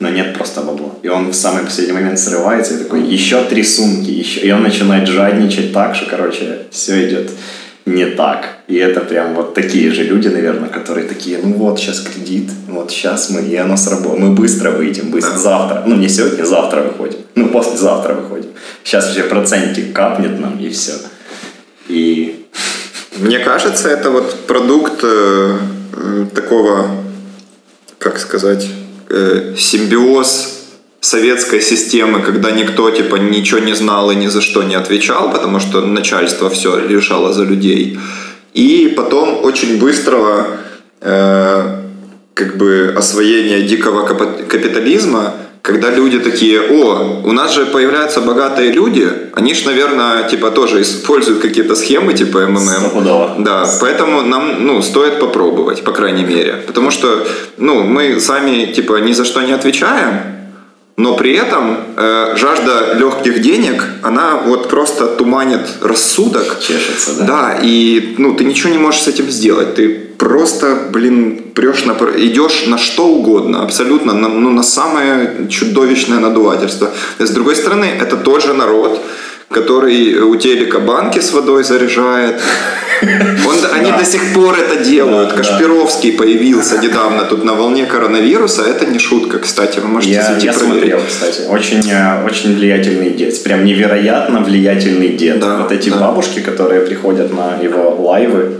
[0.00, 0.90] но нет просто бабла.
[1.02, 4.40] И он в самый последний момент срывается и такой, еще три сумки, еще...
[4.40, 7.30] И он начинает жадничать так, что, короче, все идет
[7.86, 8.58] не так.
[8.66, 12.90] И это прям вот такие же люди, наверное, которые такие, ну вот, сейчас кредит, вот
[12.90, 17.20] сейчас мы, и оно сработает, мы быстро выйдем, быстро, завтра, ну не сегодня, завтра выходим,
[17.36, 18.50] ну послезавтра выходим.
[18.82, 20.92] Сейчас все процентик капнет нам, и все.
[21.88, 22.46] И
[23.18, 25.58] Мне кажется, это вот продукт э,
[25.92, 26.88] э, такого,
[27.98, 28.66] как сказать,
[29.08, 30.55] э, симбиоз
[31.06, 35.60] советской системы, когда никто типа ничего не знал и ни за что не отвечал, потому
[35.60, 37.98] что начальство все решало за людей.
[38.54, 40.46] И потом очень быстрого
[41.00, 41.80] э,
[42.34, 44.06] как бы освоения дикого
[44.48, 50.50] капитализма, когда люди такие, о, у нас же появляются богатые люди, они ж, наверное, типа
[50.50, 53.44] тоже используют какие-то схемы типа МММ.
[53.44, 56.62] Да, поэтому нам, ну, стоит попробовать, по крайней мере.
[56.66, 57.26] Потому что,
[57.58, 60.35] ну, мы сами, типа, ни за что не отвечаем,
[60.96, 66.58] но при этом э, жажда легких денег, она вот просто туманит рассудок.
[66.60, 67.26] чешется, да?
[67.26, 69.74] Да, и ну, ты ничего не можешь с этим сделать.
[69.74, 76.18] Ты просто, блин, прешь на, идешь на что угодно, абсолютно, на, ну, на самое чудовищное
[76.18, 76.90] надувательство.
[77.18, 78.98] С другой стороны, это тот же народ,
[79.50, 82.40] который у телека банки с водой заряжает.
[83.02, 85.30] Он, Они до сих пор это делают.
[85.30, 85.42] Да, да.
[85.42, 88.62] Кашпировский появился недавно тут на волне коронавируса.
[88.62, 90.78] Это не шутка, кстати, вы можете Я, зайти я проверить.
[90.78, 91.48] смотрел, кстати.
[91.48, 93.42] Очень, э, очень влиятельный дед.
[93.42, 95.40] Прям невероятно влиятельный дед.
[95.40, 95.98] Да, вот эти да.
[95.98, 98.54] бабушки, которые приходят на его лайвы,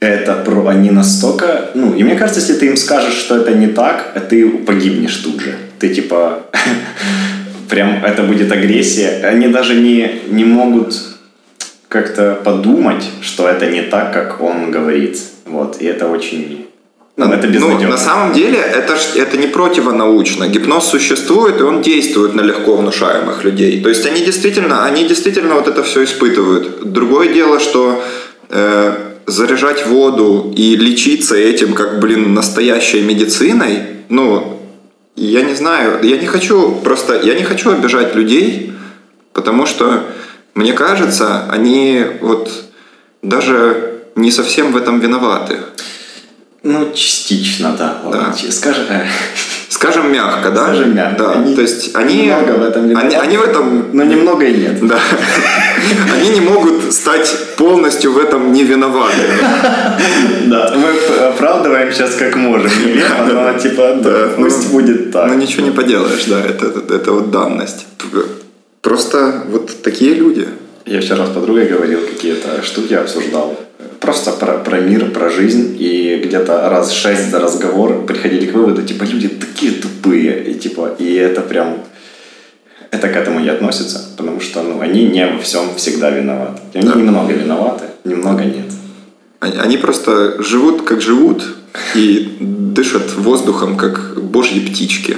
[0.00, 1.70] это про они настолько...
[1.74, 5.40] Ну, и мне кажется, если ты им скажешь, что это не так, ты погибнешь тут
[5.40, 5.54] же.
[5.78, 6.46] Ты типа...
[7.72, 9.26] Прям это будет агрессия.
[9.32, 10.94] Они даже не, не могут
[11.88, 15.16] как-то подумать, что это не так, как он говорит.
[15.46, 15.80] Вот.
[15.80, 16.66] И это очень...
[17.16, 20.48] Ну, это Ну, на самом деле это, ж- это не противонаучно.
[20.48, 23.80] Гипноз существует, и он действует на легко внушаемых людей.
[23.82, 26.92] То есть они действительно, они действительно вот это все испытывают.
[26.92, 28.02] Другое дело, что
[28.50, 28.94] э,
[29.26, 33.78] заряжать воду и лечиться этим, как, блин, настоящей медициной,
[34.10, 34.61] ну,
[35.16, 38.72] я не знаю, я не хочу просто, я не хочу обижать людей,
[39.32, 40.04] потому что,
[40.54, 42.50] мне кажется, они вот
[43.22, 45.60] даже не совсем в этом виноваты.
[46.64, 48.00] Ну, частично, да.
[48.10, 48.34] Да.
[48.50, 49.06] Скажем, э,
[49.68, 50.66] Скажем мягко, да?
[50.66, 51.24] Скажем мягко.
[51.24, 51.32] Да.
[51.32, 53.06] Они То есть они, немного в этом виноваты.
[53.06, 54.86] они, они в этом, но немного и нет.
[54.86, 55.00] да,
[56.14, 59.22] они не могут стать полностью в этом не виноватыми.
[60.46, 60.90] Да, мы
[61.28, 62.70] оправдываем сейчас как можем.
[62.84, 63.98] Нелепо, но типа,
[64.36, 65.28] пусть ну, будет так.
[65.28, 67.86] Ну ничего не поделаешь, да, это, вот данность.
[68.82, 70.46] Просто вот такие люди.
[70.84, 73.56] Я вчера с подругой говорил, какие-то штуки обсуждал.
[74.02, 75.76] Просто про, про мир, про жизнь.
[75.78, 80.44] И где-то раз шесть за разговор приходили к выводу, типа, люди такие тупые.
[80.50, 81.78] И, типа, и это прям...
[82.90, 86.60] Это к этому не относится, потому что ну, они не во всем всегда виноваты.
[86.74, 86.94] Они Да.
[86.94, 88.66] немного виноваты, немного нет.
[89.40, 91.42] Они просто живут, как живут,
[91.94, 95.16] и дышат воздухом, как божьи птички.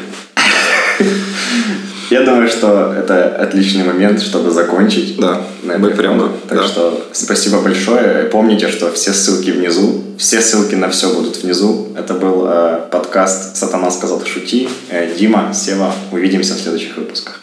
[2.15, 5.17] Я думаю, что это отличный момент, чтобы закончить.
[5.19, 6.35] Да, на мы прямо, ноте.
[6.49, 6.65] Так да.
[6.65, 8.27] что спасибо большое.
[8.27, 10.01] Помните, что все ссылки внизу.
[10.17, 11.89] Все ссылки на все будут внизу.
[11.99, 14.69] Это был э, подкаст «Сатана сказал шути».
[14.91, 17.41] Э, Дима, Сева, увидимся в следующих выпусках.